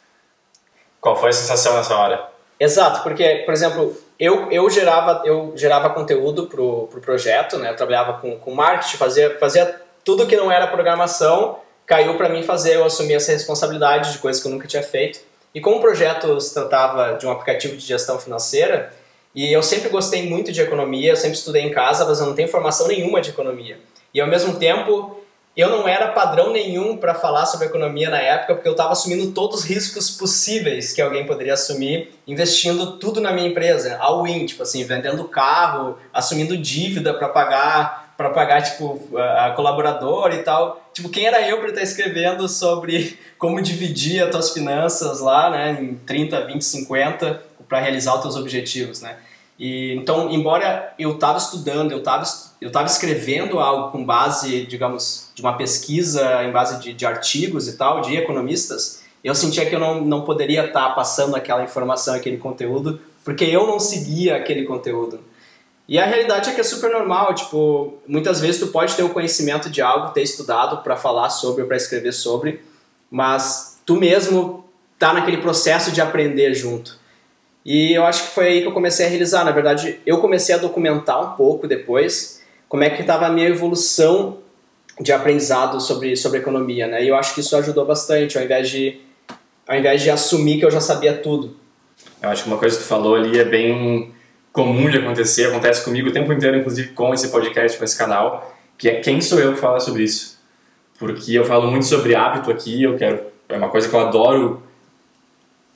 Qual 1.00 1.16
foi 1.16 1.30
a 1.30 1.32
sensação 1.32 1.74
nessa 1.74 1.96
hora? 1.96 2.28
Exato, 2.60 3.02
porque, 3.02 3.42
por 3.46 3.54
exemplo, 3.54 3.96
eu, 4.20 4.52
eu, 4.52 4.68
gerava, 4.68 5.22
eu 5.24 5.54
gerava 5.56 5.88
conteúdo 5.88 6.48
pro, 6.48 6.88
pro 6.88 7.00
projeto, 7.00 7.56
né? 7.56 7.70
Eu 7.70 7.76
trabalhava 7.76 8.20
com, 8.20 8.38
com 8.38 8.54
marketing, 8.54 8.98
fazia, 8.98 9.38
fazia 9.38 9.80
tudo 10.04 10.26
que 10.26 10.36
não 10.36 10.52
era 10.52 10.66
programação, 10.66 11.60
caiu 11.86 12.14
para 12.18 12.28
mim 12.28 12.42
fazer, 12.42 12.76
eu 12.76 12.84
assumi 12.84 13.14
essa 13.14 13.32
responsabilidade 13.32 14.12
de 14.12 14.18
coisas 14.18 14.42
que 14.42 14.46
eu 14.46 14.52
nunca 14.52 14.68
tinha 14.68 14.82
feito. 14.82 15.20
E 15.54 15.62
como 15.62 15.78
o 15.78 15.80
projeto 15.80 16.38
se 16.42 16.52
tratava 16.52 17.14
de 17.14 17.26
um 17.26 17.30
aplicativo 17.30 17.74
de 17.74 17.86
gestão 17.86 18.18
financeira, 18.18 18.92
e 19.34 19.50
eu 19.50 19.62
sempre 19.62 19.88
gostei 19.88 20.28
muito 20.28 20.52
de 20.52 20.60
economia, 20.60 21.12
eu 21.12 21.16
sempre 21.16 21.38
estudei 21.38 21.62
em 21.62 21.70
casa, 21.70 22.04
mas 22.04 22.20
eu 22.20 22.26
não 22.26 22.34
tenho 22.34 22.48
formação 22.48 22.86
nenhuma 22.86 23.22
de 23.22 23.30
economia. 23.30 23.80
E 24.12 24.20
ao 24.20 24.28
mesmo 24.28 24.58
tempo, 24.58 25.21
eu 25.56 25.68
não 25.68 25.86
era 25.86 26.08
padrão 26.08 26.50
nenhum 26.50 26.96
para 26.96 27.14
falar 27.14 27.44
sobre 27.44 27.66
economia 27.66 28.08
na 28.08 28.18
época, 28.18 28.54
porque 28.54 28.68
eu 28.68 28.72
estava 28.72 28.92
assumindo 28.92 29.32
todos 29.32 29.60
os 29.60 29.64
riscos 29.64 30.10
possíveis 30.10 30.92
que 30.92 31.02
alguém 31.02 31.26
poderia 31.26 31.54
assumir, 31.54 32.10
investindo 32.26 32.98
tudo 32.98 33.20
na 33.20 33.32
minha 33.32 33.48
empresa, 33.48 33.98
all 34.00 34.26
in, 34.26 34.46
tipo 34.46 34.62
assim, 34.62 34.82
vendendo 34.84 35.24
carro, 35.24 35.98
assumindo 36.12 36.56
dívida 36.56 37.12
para 37.14 37.28
pagar 37.28 38.02
para 38.16 38.30
pagar 38.30 38.62
tipo 38.62 39.00
a 39.18 39.50
colaborador 39.50 40.32
e 40.32 40.42
tal. 40.42 40.88
Tipo, 40.92 41.08
quem 41.08 41.26
era 41.26 41.46
eu 41.48 41.58
para 41.58 41.70
estar 41.70 41.82
escrevendo 41.82 42.48
sobre 42.48 43.18
como 43.36 43.60
dividir 43.60 44.22
as 44.22 44.30
tuas 44.30 44.50
finanças 44.50 45.20
lá, 45.20 45.50
né, 45.50 45.78
em 45.80 45.94
30, 45.96 46.46
20, 46.46 46.62
50 46.62 47.42
para 47.68 47.80
realizar 47.80 48.14
os 48.14 48.22
teus 48.22 48.36
objetivos, 48.36 49.00
né? 49.00 49.16
E, 49.62 49.94
então, 49.94 50.28
embora 50.28 50.92
eu 50.98 51.12
estava 51.12 51.38
estudando, 51.38 51.92
eu 51.92 51.98
estava 51.98 52.24
eu 52.60 52.66
estava 52.66 52.86
escrevendo 52.88 53.60
algo 53.60 53.92
com 53.92 54.04
base, 54.04 54.66
digamos, 54.66 55.30
de 55.36 55.40
uma 55.40 55.56
pesquisa, 55.56 56.42
em 56.42 56.50
base 56.50 56.80
de, 56.80 56.92
de 56.92 57.06
artigos 57.06 57.68
e 57.68 57.76
tal, 57.76 58.00
de 58.00 58.16
economistas, 58.16 59.04
eu 59.22 59.32
sentia 59.36 59.64
que 59.64 59.72
eu 59.72 59.78
não, 59.78 60.00
não 60.00 60.22
poderia 60.22 60.66
estar 60.66 60.88
tá 60.88 60.94
passando 60.96 61.36
aquela 61.36 61.62
informação, 61.62 62.12
aquele 62.12 62.38
conteúdo, 62.38 63.00
porque 63.24 63.44
eu 63.44 63.64
não 63.64 63.78
seguia 63.78 64.34
aquele 64.34 64.64
conteúdo. 64.64 65.20
E 65.88 65.96
a 65.96 66.06
realidade 66.06 66.50
é 66.50 66.54
que 66.54 66.60
é 66.60 66.64
super 66.64 66.90
normal, 66.90 67.32
tipo, 67.32 68.00
muitas 68.04 68.40
vezes 68.40 68.60
tu 68.60 68.66
pode 68.66 68.96
ter 68.96 69.04
o 69.04 69.10
conhecimento 69.10 69.70
de 69.70 69.80
algo, 69.80 70.12
ter 70.12 70.22
estudado 70.22 70.82
para 70.82 70.96
falar 70.96 71.30
sobre 71.30 71.62
ou 71.62 71.68
para 71.68 71.76
escrever 71.76 72.12
sobre, 72.12 72.64
mas 73.08 73.80
tu 73.86 73.94
mesmo 73.94 74.64
tá 74.98 75.12
naquele 75.12 75.36
processo 75.36 75.92
de 75.92 76.00
aprender 76.00 76.52
junto. 76.52 77.00
E 77.64 77.92
eu 77.92 78.04
acho 78.04 78.24
que 78.24 78.34
foi 78.34 78.46
aí 78.48 78.60
que 78.60 78.66
eu 78.66 78.72
comecei 78.72 79.06
a 79.06 79.08
realizar. 79.08 79.44
Na 79.44 79.52
verdade, 79.52 80.00
eu 80.04 80.18
comecei 80.18 80.54
a 80.54 80.58
documentar 80.58 81.20
um 81.22 81.36
pouco 81.36 81.66
depois 81.66 82.42
como 82.68 82.82
é 82.82 82.90
que 82.90 83.02
estava 83.02 83.26
a 83.26 83.30
minha 83.30 83.48
evolução 83.48 84.38
de 85.00 85.12
aprendizado 85.12 85.80
sobre, 85.80 86.16
sobre 86.16 86.38
economia, 86.38 86.86
né? 86.86 87.04
E 87.04 87.08
eu 87.08 87.16
acho 87.16 87.34
que 87.34 87.40
isso 87.40 87.56
ajudou 87.56 87.84
bastante, 87.84 88.36
ao 88.36 88.44
invés 88.44 88.68
de 88.68 89.00
ao 89.66 89.76
invés 89.76 90.02
de 90.02 90.10
assumir 90.10 90.58
que 90.58 90.64
eu 90.64 90.70
já 90.70 90.80
sabia 90.80 91.14
tudo. 91.14 91.56
Eu 92.20 92.28
acho 92.28 92.42
que 92.42 92.48
uma 92.48 92.58
coisa 92.58 92.76
que 92.76 92.82
tu 92.82 92.88
falou 92.88 93.14
ali 93.14 93.38
é 93.38 93.44
bem 93.44 94.12
comum 94.52 94.90
de 94.90 94.98
acontecer, 94.98 95.46
acontece 95.46 95.84
comigo 95.84 96.08
o 96.08 96.12
tempo 96.12 96.32
inteiro, 96.32 96.56
inclusive 96.56 96.88
com 96.90 97.14
esse 97.14 97.28
podcast, 97.28 97.78
com 97.78 97.84
esse 97.84 97.96
canal, 97.96 98.54
que 98.76 98.88
é 98.88 99.00
quem 99.00 99.20
sou 99.20 99.38
eu 99.38 99.54
que 99.54 99.60
fala 99.60 99.80
sobre 99.80 100.02
isso. 100.02 100.38
Porque 100.98 101.32
eu 101.32 101.44
falo 101.44 101.70
muito 101.70 101.86
sobre 101.86 102.14
hábito 102.14 102.50
aqui, 102.50 102.82
eu 102.82 102.96
quero 102.96 103.32
é 103.48 103.56
uma 103.56 103.68
coisa 103.68 103.88
que 103.88 103.94
eu 103.94 104.00
adoro 104.00 104.62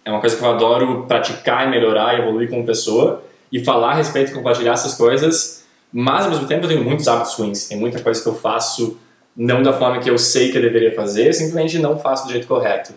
é 0.06 0.10
uma 0.10 0.20
coisa 0.20 0.36
que 0.36 0.42
eu 0.42 0.48
adoro 0.48 1.04
praticar 1.06 1.66
e 1.66 1.70
melhorar, 1.70 2.18
evoluir 2.18 2.48
como 2.48 2.64
pessoa 2.64 3.22
e 3.52 3.62
falar 3.62 3.90
a 3.90 3.94
respeito, 3.96 4.32
compartilhar 4.32 4.72
essas 4.72 4.94
coisas 4.94 5.66
mas 5.98 6.24
ao 6.24 6.30
mesmo 6.30 6.46
tempo 6.46 6.64
eu 6.64 6.68
tenho 6.68 6.84
muitos 6.84 7.06
hábitos 7.08 7.34
ruins, 7.34 7.68
tem 7.68 7.78
muita 7.78 8.00
coisa 8.00 8.22
que 8.22 8.28
eu 8.28 8.34
faço 8.34 8.98
não 9.36 9.62
da 9.62 9.72
forma 9.72 9.98
que 9.98 10.10
eu 10.10 10.18
sei 10.18 10.50
que 10.50 10.58
eu 10.58 10.62
deveria 10.62 10.94
fazer, 10.94 11.32
simplesmente 11.32 11.78
não 11.78 11.98
faço 11.98 12.26
do 12.26 12.32
jeito 12.32 12.46
correto. 12.46 12.92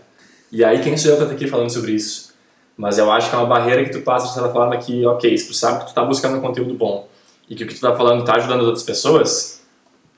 E 0.52 0.64
aí 0.66 0.82
quem 0.82 0.98
sou 0.98 1.12
eu 1.12 1.18
para 1.18 1.26
estar 1.26 1.36
aqui 1.36 1.48
falando 1.48 1.70
sobre 1.70 1.92
isso? 1.92 2.34
Mas 2.76 2.98
eu 2.98 3.12
acho 3.12 3.30
que 3.30 3.36
é 3.36 3.38
uma 3.38 3.48
barreira 3.48 3.84
que 3.84 3.92
tu 3.92 4.02
passa 4.02 4.28
de 4.28 4.34
certa 4.34 4.50
forma 4.50 4.78
que, 4.78 5.06
ok, 5.06 5.38
se 5.38 5.48
tu 5.48 5.54
sabe 5.54 5.80
que 5.80 5.86
tu 5.86 5.90
está 5.90 6.04
buscando 6.04 6.38
um 6.38 6.42
conteúdo 6.42 6.74
bom 6.74 7.08
e 7.50 7.56
que 7.56 7.64
o 7.64 7.68
que 7.68 7.74
tu 7.74 7.78
está 7.78 7.96
falando 7.96 8.22
está 8.22 8.36
ajudando 8.36 8.62
as 8.62 8.66
outras 8.66 8.84
pessoas, 8.84 9.62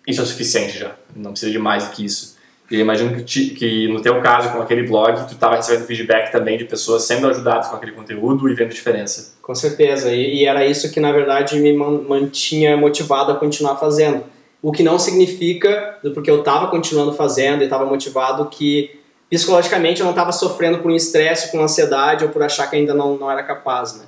isso 0.08 0.22
é 0.22 0.24
o 0.24 0.28
suficiente 0.28 0.78
já, 0.78 0.96
não 1.16 1.32
precisa 1.32 1.52
de 1.52 1.60
mais 1.60 1.86
do 1.86 1.92
que 1.92 2.06
isso. 2.06 2.38
E 2.72 2.76
eu 2.76 2.82
imagino 2.82 3.14
que, 3.14 3.24
te, 3.24 3.50
que, 3.50 3.90
no 3.90 4.02
teu 4.02 4.22
caso, 4.22 4.50
com 4.54 4.62
aquele 4.62 4.88
blog, 4.88 5.28
tu 5.28 5.34
estava 5.34 5.58
recebendo 5.58 5.86
feedback 5.86 6.32
também 6.32 6.58
de 6.58 6.64
pessoas 6.64 7.04
sendo 7.04 7.28
ajudadas 7.28 7.68
com 7.68 7.76
aquele 7.76 7.92
conteúdo 7.92 8.48
e 8.48 8.54
vendo 8.54 8.70
diferença. 8.70 9.34
Com 9.42 9.54
certeza, 9.54 10.14
e, 10.14 10.38
e 10.38 10.46
era 10.46 10.66
isso 10.66 10.90
que 10.90 11.02
na 11.02 11.12
verdade 11.12 11.60
me 11.60 11.74
mantinha 11.74 12.78
motivado 12.78 13.30
a 13.34 13.36
continuar 13.36 13.76
fazendo. 13.76 14.24
O 14.62 14.72
que 14.72 14.84
não 14.84 14.98
significa, 14.98 15.98
porque 16.14 16.32
eu 16.32 16.40
estava 16.40 16.68
continuando 16.68 17.12
fazendo 17.12 17.62
e 17.62 17.66
estava 17.66 17.86
motivado, 17.86 18.46
que 18.46 18.98
psicologicamente 19.30 20.00
eu 20.00 20.06
não 20.06 20.12
estava 20.12 20.32
sofrendo 20.32 20.78
por 20.78 20.90
um 20.90 20.96
estresse, 20.96 21.52
com 21.52 21.62
ansiedade 21.62 22.24
ou 22.24 22.30
por 22.30 22.42
achar 22.42 22.70
que 22.70 22.78
ainda 22.78 22.94
não, 22.94 23.18
não 23.18 23.30
era 23.30 23.44
capaz, 23.44 23.98
né? 23.98 24.06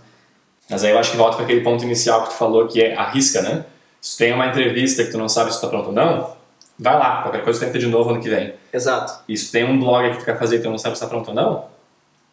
Mas 0.70 0.86
aí 0.86 0.92
eu 0.92 0.98
acho 0.98 1.12
que 1.12 1.18
volta 1.18 1.36
para 1.36 1.44
aquele 1.44 1.62
ponto 1.62 1.84
inicial 1.84 2.24
que 2.24 2.30
tu 2.30 2.36
falou, 2.36 2.66
que 2.66 2.82
é 2.82 2.96
arrisca, 2.96 3.42
né? 3.42 3.66
Se 4.00 4.16
tu 4.16 4.20
tem 4.20 4.34
uma 4.34 4.48
entrevista 4.48 5.04
que 5.04 5.12
tu 5.12 5.18
não 5.18 5.28
sabe 5.28 5.52
se 5.52 5.60
tu 5.60 5.64
tá 5.64 5.68
pronto 5.68 5.88
ou 5.88 5.94
não, 5.94 6.43
vai 6.78 6.98
lá, 6.98 7.22
qualquer 7.22 7.44
coisa 7.44 7.66
tenta 7.66 7.80
de 7.80 7.88
novo 7.88 8.12
ano 8.12 8.22
que 8.22 8.30
vem. 8.30 8.54
Exato. 8.72 9.24
Se 9.36 9.52
tem 9.52 9.64
um 9.64 9.80
blog 9.80 10.12
que 10.12 10.20
tu 10.20 10.26
quer 10.26 10.38
fazer 10.38 10.58
e 10.58 10.62
tu 10.62 10.70
não 10.70 10.78
sabe 10.78 10.96
se 10.96 11.02
tá 11.02 11.08
pronto 11.08 11.30
ou 11.30 11.34
não, 11.34 11.66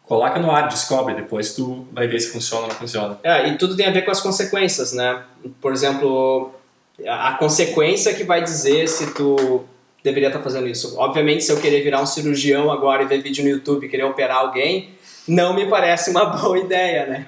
coloca 0.03 0.39
no 0.39 0.51
ar, 0.51 0.67
descobre, 0.67 1.15
depois 1.15 1.53
tu 1.53 1.87
vai 1.91 2.07
ver 2.07 2.19
se 2.19 2.31
funciona 2.31 2.63
ou 2.63 2.69
não 2.69 2.75
funciona. 2.75 3.17
É, 3.23 3.47
e 3.47 3.57
tudo 3.57 3.75
tem 3.75 3.87
a 3.87 3.91
ver 3.91 4.03
com 4.03 4.11
as 4.11 4.19
consequências, 4.19 4.93
né? 4.93 5.23
Por 5.61 5.71
exemplo, 5.71 6.51
a 7.07 7.33
consequência 7.33 8.13
que 8.13 8.23
vai 8.23 8.43
dizer 8.43 8.87
se 8.87 9.13
tu 9.13 9.63
deveria 10.03 10.29
estar 10.29 10.41
fazendo 10.41 10.67
isso. 10.67 10.97
Obviamente, 10.97 11.43
se 11.43 11.51
eu 11.51 11.59
querer 11.59 11.81
virar 11.81 12.01
um 12.01 12.05
cirurgião 12.05 12.71
agora 12.71 13.03
e 13.03 13.05
ver 13.05 13.21
vídeo 13.21 13.43
no 13.43 13.49
YouTube 13.49 13.85
e 13.85 13.89
querer 13.89 14.03
operar 14.03 14.37
alguém, 14.37 14.89
não 15.27 15.53
me 15.53 15.67
parece 15.67 16.09
uma 16.09 16.25
boa 16.37 16.57
ideia, 16.57 17.05
né? 17.05 17.27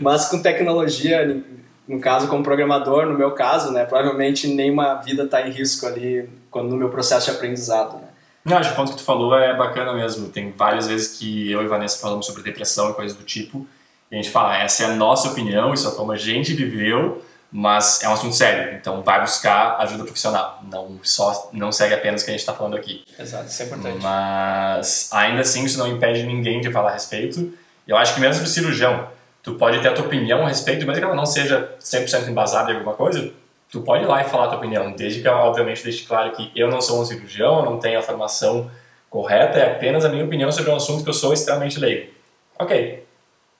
Mas 0.00 0.28
com 0.28 0.40
tecnologia, 0.40 1.42
no 1.90 2.00
caso 2.00 2.28
como 2.28 2.44
programador, 2.44 3.04
no 3.04 3.18
meu 3.18 3.32
caso, 3.32 3.72
né, 3.72 3.84
provavelmente 3.84 4.46
nenhuma 4.46 4.94
vida 4.94 5.24
está 5.24 5.46
em 5.46 5.50
risco 5.50 5.86
ali 5.86 6.30
quando 6.48 6.70
no 6.70 6.76
meu 6.76 6.88
processo 6.88 7.28
de 7.28 7.36
aprendizado, 7.36 7.96
né? 7.96 8.04
Não, 8.44 8.56
acho 8.56 8.70
que 8.70 8.74
o 8.74 8.76
ponto 8.76 8.92
que 8.92 8.98
tu 8.98 9.04
falou 9.04 9.36
é 9.36 9.54
bacana 9.54 9.92
mesmo. 9.92 10.28
Tem 10.28 10.50
várias 10.52 10.86
vezes 10.86 11.18
que 11.18 11.50
eu 11.50 11.62
e 11.62 11.66
Vanessa 11.66 12.00
falamos 12.00 12.24
sobre 12.24 12.42
depressão 12.42 12.90
e 12.90 12.94
coisas 12.94 13.16
do 13.16 13.24
tipo, 13.24 13.66
e 14.10 14.14
a 14.14 14.16
gente 14.16 14.30
fala, 14.30 14.56
essa 14.56 14.84
é 14.84 14.86
a 14.86 14.94
nossa 14.94 15.28
opinião, 15.28 15.74
isso 15.74 15.88
é 15.88 15.90
como 15.90 16.12
a 16.12 16.16
gente 16.16 16.54
viveu, 16.54 17.22
mas 17.50 18.02
é 18.02 18.08
um 18.08 18.12
assunto 18.12 18.34
sério, 18.36 18.76
então 18.76 19.02
vai 19.02 19.20
buscar 19.20 19.76
ajuda 19.80 20.04
profissional, 20.04 20.62
não 20.70 21.00
só 21.02 21.50
não 21.52 21.72
segue 21.72 21.94
apenas 21.94 22.22
o 22.22 22.24
que 22.24 22.30
a 22.30 22.34
gente 22.34 22.40
está 22.40 22.54
falando 22.54 22.76
aqui. 22.76 23.04
Exato, 23.18 23.48
isso 23.48 23.62
é 23.62 23.66
importante. 23.66 23.98
Mas 24.00 25.10
ainda 25.12 25.40
assim 25.40 25.64
isso 25.64 25.76
não 25.76 25.88
impede 25.88 26.22
ninguém 26.22 26.60
de 26.60 26.70
falar 26.70 26.90
a 26.90 26.92
respeito. 26.92 27.52
Eu 27.86 27.96
acho 27.96 28.14
que 28.14 28.20
mesmo 28.20 28.44
o 28.44 28.46
cirurgião, 28.46 29.08
tu 29.42 29.54
pode 29.54 29.80
ter 29.80 29.88
a 29.88 29.92
tua 29.92 30.06
opinião 30.06 30.44
a 30.44 30.48
respeito, 30.48 30.86
mesmo 30.86 31.00
que 31.00 31.04
ela 31.04 31.14
não 31.14 31.26
seja 31.26 31.74
100% 31.80 32.28
embasada 32.28 32.70
em 32.70 32.74
alguma 32.74 32.94
coisa, 32.94 33.32
tu 33.70 33.80
pode 33.82 34.04
ir 34.04 34.06
lá 34.06 34.20
e 34.22 34.24
falar 34.24 34.44
a 34.44 34.48
tua 34.48 34.58
opinião, 34.58 34.92
desde 34.92 35.22
que 35.22 35.28
obviamente 35.28 35.82
deixe 35.82 36.04
claro 36.06 36.32
que 36.32 36.50
eu 36.54 36.68
não 36.68 36.80
sou 36.80 37.00
um 37.00 37.04
cirurgião, 37.04 37.60
eu 37.60 37.64
não 37.64 37.78
tenho 37.78 37.98
a 37.98 38.02
formação 38.02 38.70
correta, 39.08 39.58
é 39.58 39.72
apenas 39.72 40.04
a 40.04 40.08
minha 40.08 40.24
opinião 40.24 40.50
sobre 40.52 40.70
um 40.70 40.76
assunto 40.76 41.02
que 41.02 41.10
eu 41.10 41.14
sou 41.14 41.32
extremamente 41.32 41.78
leigo. 41.78 42.12
Ok. 42.58 43.04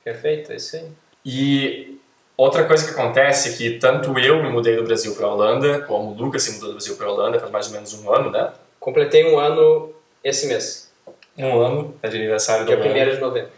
Perfeito, 0.04 0.52
é 0.52 0.56
isso 0.56 0.76
aí. 0.76 0.88
E 1.24 2.00
Outra 2.40 2.64
coisa 2.64 2.86
que 2.86 2.98
acontece 2.98 3.50
é 3.50 3.52
que 3.52 3.78
tanto 3.78 4.18
eu 4.18 4.42
me 4.42 4.48
mudei 4.48 4.74
do 4.74 4.82
Brasil 4.82 5.14
para 5.14 5.26
a 5.26 5.34
Holanda, 5.34 5.82
como 5.82 6.12
o 6.12 6.14
Lucas 6.14 6.42
se 6.42 6.52
mudou 6.54 6.68
do 6.70 6.72
Brasil 6.76 6.96
para 6.96 7.06
a 7.06 7.12
Holanda 7.12 7.38
faz 7.38 7.52
mais 7.52 7.66
ou 7.66 7.72
menos 7.74 7.92
um 7.92 8.10
ano, 8.10 8.30
né? 8.30 8.50
Completei 8.78 9.30
um 9.30 9.38
ano 9.38 9.92
esse 10.24 10.46
mês. 10.46 10.90
Um 11.36 11.60
ano, 11.60 11.94
é 12.02 12.08
de 12.08 12.16
aniversário 12.16 12.64
do 12.64 12.74
Dia 12.74 13.08
1 13.08 13.10
de 13.10 13.20
novembro. 13.20 13.50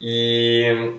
E 0.00 0.96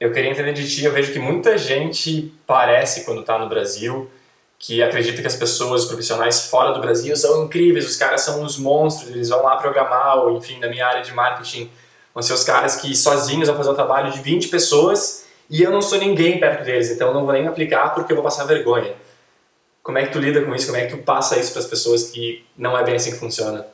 eu 0.00 0.10
queria 0.10 0.30
entender 0.30 0.54
de 0.54 0.66
ti, 0.68 0.82
eu 0.82 0.92
vejo 0.92 1.12
que 1.12 1.18
muita 1.18 1.58
gente 1.58 2.32
parece, 2.46 3.04
quando 3.04 3.20
está 3.20 3.38
no 3.38 3.50
Brasil, 3.50 4.10
que 4.58 4.82
acredita 4.82 5.20
que 5.20 5.26
as 5.26 5.36
pessoas, 5.36 5.84
profissionais 5.84 6.46
fora 6.46 6.72
do 6.72 6.80
Brasil 6.80 7.14
são 7.14 7.44
incríveis, 7.44 7.86
os 7.86 7.96
caras 7.96 8.22
são 8.22 8.42
uns 8.42 8.56
monstros, 8.56 9.10
eles 9.10 9.28
vão 9.28 9.42
lá 9.42 9.56
programar, 9.56 10.18
ou 10.18 10.38
enfim, 10.38 10.58
na 10.58 10.68
minha 10.68 10.86
área 10.86 11.02
de 11.02 11.12
marketing, 11.12 11.70
vão 12.14 12.22
ser 12.22 12.32
os 12.32 12.42
caras 12.42 12.76
que 12.76 12.96
sozinhos 12.96 13.48
vão 13.48 13.56
fazer 13.56 13.70
um 13.70 13.74
trabalho 13.74 14.10
de 14.10 14.20
20 14.20 14.48
pessoas 14.48 15.26
e 15.50 15.62
eu 15.62 15.70
não 15.70 15.82
sou 15.82 15.98
ninguém 15.98 16.40
perto 16.40 16.64
deles, 16.64 16.90
então 16.90 17.12
não 17.12 17.24
vou 17.24 17.34
nem 17.34 17.46
aplicar 17.46 17.94
porque 17.94 18.12
eu 18.12 18.16
vou 18.16 18.24
passar 18.24 18.44
vergonha. 18.44 18.94
Como 19.82 19.98
é 19.98 20.06
que 20.06 20.12
tu 20.12 20.18
lida 20.18 20.42
com 20.42 20.54
isso? 20.54 20.66
Como 20.66 20.78
é 20.78 20.86
que 20.86 20.96
tu 20.96 21.02
passa 21.02 21.38
isso 21.38 21.52
para 21.52 21.60
as 21.60 21.66
pessoas 21.66 22.04
que 22.04 22.44
não 22.56 22.76
é 22.76 22.84
bem 22.84 22.96
assim 22.96 23.12
que 23.12 23.18
funciona? 23.18 23.66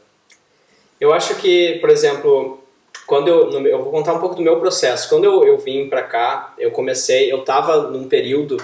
Eu 1.01 1.13
acho 1.13 1.35
que, 1.37 1.79
por 1.81 1.91
exemplo, 1.91 2.65
quando 3.07 3.29
eu, 3.29 3.51
eu 3.67 3.83
vou 3.83 3.93
contar 3.93 4.15
um 4.15 4.19
pouco 4.19 4.35
do 4.35 4.43
meu 4.43 4.59
processo. 4.59 5.09
Quando 5.09 5.25
eu, 5.25 5.45
eu 5.45 5.59
vim 5.59 5.89
para 5.89 6.03
cá, 6.03 6.53
eu 6.59 6.71
comecei, 6.71 7.33
eu 7.33 7.39
estava 7.39 7.83
num 7.83 8.09
período 8.09 8.57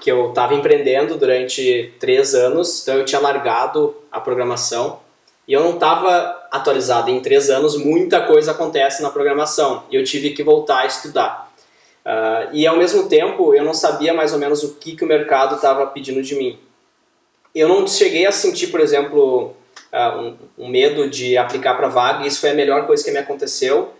que 0.00 0.10
eu 0.10 0.30
estava 0.30 0.54
empreendendo 0.54 1.16
durante 1.16 1.94
três 1.98 2.34
anos, 2.34 2.82
então 2.82 2.96
eu 2.96 3.04
tinha 3.04 3.20
largado 3.20 3.94
a 4.10 4.20
programação 4.20 5.00
e 5.46 5.52
eu 5.52 5.62
não 5.62 5.74
estava 5.74 6.46
atualizado. 6.50 7.10
Em 7.10 7.20
três 7.20 7.48
anos, 7.48 7.76
muita 7.76 8.20
coisa 8.20 8.50
acontece 8.50 9.02
na 9.02 9.10
programação 9.10 9.84
e 9.90 9.96
eu 9.96 10.04
tive 10.04 10.30
que 10.30 10.42
voltar 10.42 10.80
a 10.80 10.86
estudar. 10.86 11.50
Uh, 12.04 12.50
e 12.52 12.66
ao 12.66 12.76
mesmo 12.76 13.08
tempo 13.08 13.54
eu 13.54 13.64
não 13.64 13.72
sabia 13.72 14.12
mais 14.12 14.32
ou 14.32 14.38
menos 14.38 14.64
o 14.64 14.74
que, 14.74 14.96
que 14.96 15.04
o 15.04 15.06
mercado 15.06 15.54
estava 15.54 15.86
pedindo 15.86 16.20
de 16.20 16.34
mim. 16.34 16.58
Eu 17.54 17.68
não 17.68 17.86
cheguei 17.86 18.26
a 18.26 18.32
sentir, 18.32 18.68
por 18.68 18.80
exemplo, 18.80 19.54
uh, 19.92 20.18
um, 20.18 20.36
um, 20.58 20.68
medo 20.68 21.08
de 21.08 21.36
aplicar 21.36 21.74
para 21.74 21.88
vaga, 21.88 22.24
e 22.24 22.28
isso 22.28 22.40
foi 22.40 22.50
a 22.50 22.54
melhor 22.54 22.86
coisa 22.86 23.04
que 23.04 23.10
me 23.10 23.18
aconteceu. 23.18 23.92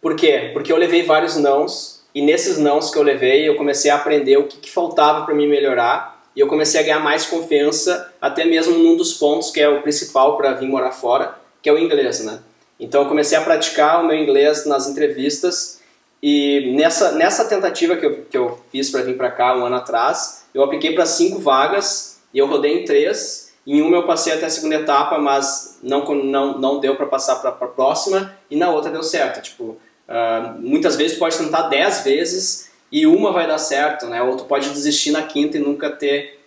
Por 0.00 0.16
quê? 0.16 0.50
Porque 0.52 0.72
eu 0.72 0.76
levei 0.76 1.02
vários 1.02 1.36
nãos, 1.36 2.04
e 2.14 2.22
nesses 2.22 2.58
nãos 2.58 2.90
que 2.90 2.98
eu 2.98 3.02
levei, 3.02 3.48
eu 3.48 3.56
comecei 3.56 3.90
a 3.90 3.96
aprender 3.96 4.36
o 4.36 4.44
que, 4.44 4.58
que 4.58 4.70
faltava 4.70 5.24
para 5.24 5.34
mim 5.34 5.46
melhorar, 5.46 6.22
e 6.36 6.40
eu 6.40 6.46
comecei 6.46 6.80
a 6.80 6.82
ganhar 6.82 7.00
mais 7.00 7.26
confiança, 7.26 8.12
até 8.20 8.44
mesmo 8.44 8.76
num 8.76 8.96
dos 8.96 9.14
pontos 9.14 9.50
que 9.50 9.60
é 9.60 9.68
o 9.68 9.82
principal 9.82 10.36
para 10.36 10.52
vir 10.52 10.68
morar 10.68 10.92
fora, 10.92 11.34
que 11.62 11.68
é 11.68 11.72
o 11.72 11.78
inglês, 11.78 12.24
né? 12.24 12.40
Então 12.78 13.02
eu 13.02 13.08
comecei 13.08 13.38
a 13.38 13.40
praticar 13.40 14.02
o 14.02 14.06
meu 14.06 14.16
inglês 14.16 14.66
nas 14.66 14.88
entrevistas 14.88 15.80
e 16.26 16.72
nessa, 16.74 17.12
nessa 17.12 17.44
tentativa 17.44 17.96
que 17.96 18.06
eu, 18.06 18.24
que 18.30 18.38
eu 18.38 18.58
fiz 18.72 18.88
para 18.88 19.02
vir 19.02 19.14
para 19.14 19.30
cá 19.30 19.54
um 19.54 19.66
ano 19.66 19.76
atrás, 19.76 20.46
eu 20.54 20.62
apliquei 20.62 20.94
para 20.94 21.04
cinco 21.04 21.38
vagas 21.38 22.18
e 22.32 22.38
eu 22.38 22.46
rodei 22.46 22.80
em 22.80 22.84
três. 22.86 23.43
Em 23.66 23.80
uma 23.80 23.96
eu 23.96 24.06
passei 24.06 24.32
até 24.32 24.46
a 24.46 24.50
segunda 24.50 24.76
etapa, 24.76 25.18
mas 25.18 25.78
não, 25.82 26.04
não, 26.14 26.58
não 26.58 26.80
deu 26.80 26.96
para 26.96 27.06
passar 27.06 27.36
para 27.36 27.50
a 27.50 27.52
próxima, 27.52 28.36
e 28.50 28.56
na 28.56 28.70
outra 28.70 28.90
deu 28.90 29.02
certo. 29.02 29.42
Tipo, 29.42 29.64
uh, 29.64 30.58
muitas 30.58 30.96
vezes 30.96 31.18
pode 31.18 31.38
tentar 31.38 31.68
dez 31.68 32.04
vezes 32.04 32.70
e 32.92 33.06
uma 33.06 33.32
vai 33.32 33.46
dar 33.46 33.58
certo, 33.58 34.06
né? 34.06 34.22
Ou 34.22 34.36
pode 34.36 34.68
desistir 34.70 35.10
na 35.10 35.22
quinta 35.22 35.56
e 35.56 35.60
nunca 35.60 35.90
ter 35.90 36.40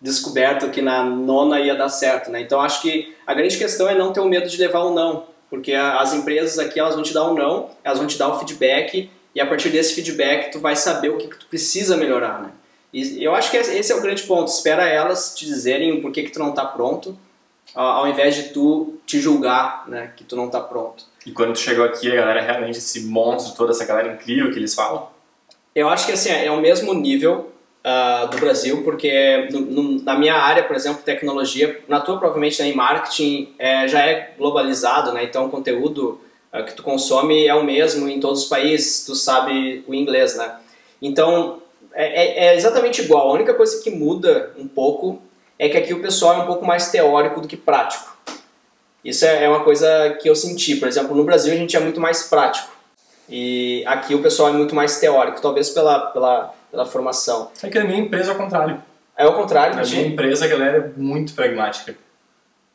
descoberto 0.00 0.68
que 0.70 0.82
na 0.82 1.04
nona 1.04 1.60
ia 1.60 1.74
dar 1.74 1.88
certo, 1.88 2.30
né? 2.30 2.40
Então 2.40 2.60
acho 2.60 2.82
que 2.82 3.14
a 3.26 3.32
grande 3.32 3.56
questão 3.56 3.88
é 3.88 3.94
não 3.94 4.12
ter 4.12 4.20
o 4.20 4.28
medo 4.28 4.48
de 4.48 4.58
levar 4.58 4.80
o 4.80 4.94
não. 4.94 5.24
Porque 5.48 5.74
as 5.74 6.12
empresas 6.14 6.58
aqui 6.58 6.80
elas 6.80 6.94
vão 6.94 7.02
te 7.02 7.12
dar 7.12 7.30
um 7.30 7.34
não, 7.34 7.70
elas 7.84 7.98
vão 7.98 8.06
te 8.06 8.18
dar 8.18 8.28
o 8.28 8.38
feedback 8.38 9.10
e 9.34 9.40
a 9.40 9.46
partir 9.46 9.68
desse 9.68 9.94
feedback 9.94 10.50
tu 10.50 10.58
vai 10.58 10.74
saber 10.74 11.10
o 11.10 11.16
que, 11.16 11.28
que 11.28 11.38
tu 11.38 11.46
precisa 11.46 11.96
melhorar, 11.96 12.42
né? 12.42 12.50
E 12.92 13.24
eu 13.24 13.34
acho 13.34 13.50
que 13.50 13.56
esse 13.56 13.90
é 13.90 13.96
o 13.96 14.02
grande 14.02 14.22
ponto. 14.24 14.48
Espera 14.48 14.86
elas 14.86 15.34
te 15.34 15.46
dizerem 15.46 16.00
por 16.00 16.12
que, 16.12 16.24
que 16.24 16.30
tu 16.30 16.38
não 16.38 16.50
está 16.50 16.64
pronto, 16.64 17.16
ao 17.74 18.06
invés 18.06 18.34
de 18.34 18.42
tu 18.50 18.98
te 19.06 19.18
julgar, 19.18 19.88
né, 19.88 20.12
que 20.16 20.24
tu 20.24 20.36
não 20.36 20.46
está 20.46 20.60
pronto. 20.60 21.04
E 21.24 21.32
quando 21.32 21.52
tu 21.52 21.60
chegou 21.60 21.84
aqui, 21.84 22.10
a 22.10 22.16
galera 22.16 22.42
realmente 22.42 22.78
esse 22.78 23.04
monstro, 23.06 23.54
toda 23.54 23.72
essa 23.72 23.84
galera 23.84 24.12
incrível 24.12 24.50
que 24.50 24.58
eles 24.58 24.74
falam? 24.74 25.08
Eu 25.74 25.88
acho 25.88 26.04
que 26.04 26.12
assim, 26.12 26.30
é 26.30 26.50
o 26.50 26.60
mesmo 26.60 26.92
nível 26.92 27.52
uh, 27.82 28.28
do 28.28 28.38
Brasil, 28.38 28.82
porque 28.82 29.48
no, 29.50 29.60
no, 29.60 30.02
na 30.02 30.18
minha 30.18 30.34
área, 30.34 30.64
por 30.64 30.76
exemplo, 30.76 31.02
tecnologia, 31.02 31.80
na 31.88 32.00
tua 32.00 32.18
provavelmente 32.18 32.60
né, 32.60 32.68
em 32.68 32.74
marketing 32.74 33.54
é, 33.58 33.88
já 33.88 34.00
é 34.00 34.34
globalizado, 34.36 35.12
né? 35.12 35.24
Então 35.24 35.46
o 35.46 35.50
conteúdo 35.50 36.20
uh, 36.52 36.64
que 36.64 36.74
tu 36.74 36.82
consome 36.82 37.46
é 37.46 37.54
o 37.54 37.64
mesmo 37.64 38.08
em 38.08 38.20
todos 38.20 38.42
os 38.42 38.48
países, 38.48 39.04
tu 39.04 39.14
sabe 39.14 39.84
o 39.86 39.94
inglês, 39.94 40.36
né? 40.36 40.56
Então 41.00 41.62
é, 41.94 42.04
é, 42.04 42.46
é 42.46 42.56
exatamente 42.56 43.02
igual. 43.02 43.30
A 43.30 43.32
única 43.34 43.54
coisa 43.54 43.82
que 43.82 43.90
muda 43.90 44.52
um 44.58 44.66
pouco 44.66 45.20
é 45.58 45.68
que 45.68 45.76
aqui 45.76 45.94
o 45.94 46.00
pessoal 46.00 46.34
é 46.34 46.38
um 46.38 46.46
pouco 46.46 46.64
mais 46.64 46.90
teórico 46.90 47.40
do 47.40 47.48
que 47.48 47.56
prático. 47.56 48.16
Isso 49.04 49.24
é, 49.24 49.44
é 49.44 49.48
uma 49.48 49.64
coisa 49.64 50.16
que 50.20 50.28
eu 50.28 50.34
senti. 50.34 50.76
Por 50.76 50.88
exemplo, 50.88 51.16
no 51.16 51.24
Brasil 51.24 51.52
a 51.52 51.56
gente 51.56 51.76
é 51.76 51.80
muito 51.80 52.00
mais 52.00 52.24
prático. 52.24 52.70
E 53.28 53.82
aqui 53.86 54.14
o 54.14 54.22
pessoal 54.22 54.50
é 54.50 54.52
muito 54.52 54.74
mais 54.74 54.98
teórico, 54.98 55.40
talvez 55.40 55.70
pela, 55.70 56.06
pela 56.06 56.54
pela 56.72 56.86
formação. 56.86 57.52
É 57.62 57.68
que 57.68 57.78
a 57.78 57.84
minha 57.84 58.00
empresa 58.00 58.32
é 58.32 58.34
o 58.34 58.38
contrário. 58.38 58.82
É 59.14 59.26
o 59.26 59.34
contrário? 59.34 59.78
A 59.78 59.82
minha 59.82 60.06
empresa, 60.06 60.46
a 60.46 60.48
galera 60.48 60.78
é 60.78 61.00
muito 61.00 61.34
pragmática. 61.34 61.94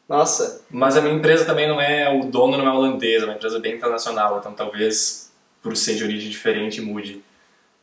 Nossa. 0.08 0.62
Mas 0.70 0.96
a 0.96 1.02
minha 1.02 1.16
empresa 1.16 1.44
também 1.44 1.68
não 1.68 1.82
é, 1.82 2.08
o 2.16 2.26
dono 2.26 2.58
não 2.58 2.68
é 2.68 2.72
holandês, 2.72 3.24
é 3.24 3.26
uma 3.26 3.34
empresa 3.34 3.60
bem 3.60 3.76
internacional, 3.76 4.38
então 4.40 4.54
talvez 4.54 5.32
por 5.62 5.76
ser 5.76 5.96
de 5.96 6.04
origem 6.04 6.30
diferente 6.30 6.80
mude. 6.80 7.22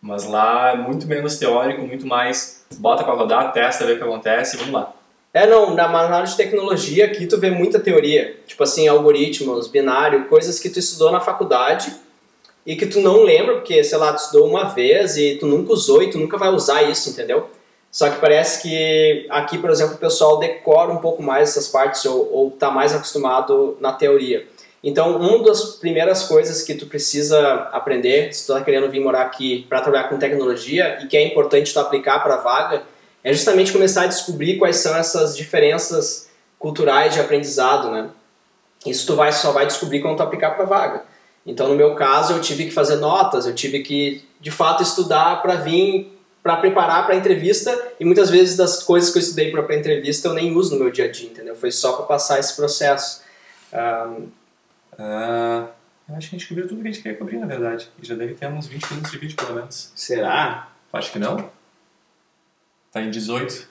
Mas 0.05 0.29
lá 0.29 0.73
é 0.73 0.77
muito 0.77 1.07
menos 1.07 1.39
teórico, 1.39 1.81
muito 1.81 2.07
mais 2.07 2.63
bota 2.77 3.03
para 3.03 3.15
rodar, 3.15 3.55
testa, 3.55 3.87
vê 3.87 3.95
o 3.95 3.97
que 3.97 4.03
acontece 4.03 4.59
vamos 4.59 4.75
lá. 4.75 4.93
É, 5.33 5.47
não, 5.47 5.75
na, 5.75 5.89
área 5.89 6.27
de 6.27 6.37
tecnologia 6.37 7.07
aqui 7.07 7.27
tu 7.27 7.41
vê 7.41 7.51
muita 7.51 7.81
teoria, 7.81 8.39
tipo 8.47 8.63
assim, 8.63 8.87
algoritmos, 8.87 9.67
binário, 9.67 10.27
coisas 10.27 10.61
que 10.61 10.69
tu 10.69 10.79
estudou 10.79 11.11
na 11.11 11.21
faculdade 11.21 11.91
e 12.67 12.77
que 12.77 12.85
tu 12.85 13.01
não 13.01 13.23
lembra, 13.23 13.55
porque, 13.55 13.83
sei 13.83 13.97
lá, 13.97 14.13
tu 14.13 14.19
estudou 14.19 14.47
uma 14.47 14.65
vez 14.65 15.17
e 15.17 15.37
tu 15.37 15.47
nunca 15.47 15.73
usou 15.73 16.03
e 16.03 16.11
tu 16.11 16.19
nunca 16.19 16.37
vai 16.37 16.51
usar 16.51 16.83
isso, 16.83 17.09
entendeu? 17.09 17.49
Só 17.91 18.11
que 18.11 18.21
parece 18.21 18.61
que 18.61 19.27
aqui, 19.31 19.57
por 19.57 19.71
exemplo, 19.71 19.95
o 19.95 19.99
pessoal 19.99 20.39
decora 20.39 20.93
um 20.93 20.99
pouco 20.99 21.23
mais 21.23 21.49
essas 21.49 21.69
partes 21.69 22.05
ou, 22.05 22.31
ou 22.31 22.51
tá 22.51 22.71
mais 22.71 22.95
acostumado 22.95 23.79
na 23.81 23.93
teoria. 23.93 24.47
Então, 24.87 25.17
uma 25.17 25.43
das 25.43 25.77
primeiras 25.77 26.25
coisas 26.25 26.61
que 26.61 26.75
tu 26.75 26.87
precisa 26.87 27.41
aprender, 27.73 28.35
se 28.35 28.45
tu 28.45 28.53
está 28.53 28.63
querendo 28.63 28.91
vir 28.91 29.01
morar 29.01 29.23
aqui 29.23 29.65
para 29.67 29.81
trabalhar 29.81 30.11
com 30.11 30.19
tecnologia 30.19 30.99
e 31.03 31.07
que 31.07 31.17
é 31.17 31.27
importante 31.27 31.73
tu 31.73 31.81
aplicar 31.81 32.23
para 32.23 32.35
a 32.35 32.41
vaga, 32.43 32.83
é 33.25 33.33
justamente 33.33 33.73
começar 33.73 34.03
a 34.03 34.07
descobrir 34.07 34.59
quais 34.59 34.77
são 34.77 34.95
essas 34.95 35.35
diferenças 35.35 36.29
culturais 36.59 37.15
de 37.15 37.21
aprendizado, 37.21 37.91
né? 37.91 38.11
Isso 38.85 39.07
tu 39.07 39.17
vai, 39.17 39.33
só 39.33 39.53
vai 39.53 39.67
descobrir 39.67 40.03
quando 40.03 40.19
tu 40.19 40.23
aplicar 40.23 40.51
para 40.51 40.65
a 40.65 40.69
vaga. 40.69 41.03
Então, 41.47 41.69
no 41.69 41.75
meu 41.75 41.95
caso, 41.95 42.35
eu 42.35 42.41
tive 42.43 42.67
que 42.67 42.71
fazer 42.71 42.97
notas, 42.97 43.47
eu 43.47 43.55
tive 43.55 43.83
que, 43.83 44.23
de 44.39 44.51
fato, 44.51 44.83
estudar 44.83 45.41
para 45.41 45.55
vir, 45.55 46.13
para 46.43 46.59
preparar 46.59 47.07
para 47.07 47.15
a 47.15 47.19
entrevista, 47.19 47.75
e 47.99 48.05
muitas 48.05 48.29
vezes 48.29 48.55
das 48.55 48.83
coisas 48.83 49.09
que 49.09 49.17
eu 49.17 49.23
estudei 49.23 49.51
para 49.51 49.67
a 49.67 49.79
entrevista 49.79 50.29
eu 50.29 50.35
nem 50.35 50.55
uso 50.55 50.75
no 50.75 50.85
meu 50.85 50.93
dia 50.93 51.07
a 51.07 51.11
dia, 51.11 51.31
entendeu? 51.31 51.57
Foi 51.57 51.73
só 51.73 51.93
para 51.93 52.05
passar 52.05 52.39
esse 52.39 52.55
processo. 52.55 53.23
Um... 53.73 54.44
Uh, 54.99 55.69
eu 56.09 56.17
acho 56.17 56.29
que 56.29 56.37
a 56.37 56.39
gente 56.39 56.49
cobriu 56.49 56.69
tudo 56.69 56.83
que 56.83 56.89
a 56.89 56.93
gente 56.93 57.03
queria 57.03 57.19
cobrir, 57.19 57.39
na 57.39 57.47
verdade. 57.47 57.91
E 58.01 58.07
já 58.07 58.15
deve 58.15 58.35
ter 58.35 58.47
uns 58.49 58.67
20 58.67 58.91
minutos 58.91 59.11
de 59.11 59.19
vídeo, 59.19 59.37
pelo 59.37 59.55
menos. 59.55 59.93
Será? 59.95 60.71
Acho 60.93 61.13
que 61.13 61.19
não. 61.19 61.51
Tá 62.93 63.01
em 63.01 63.11
18. 63.11 63.69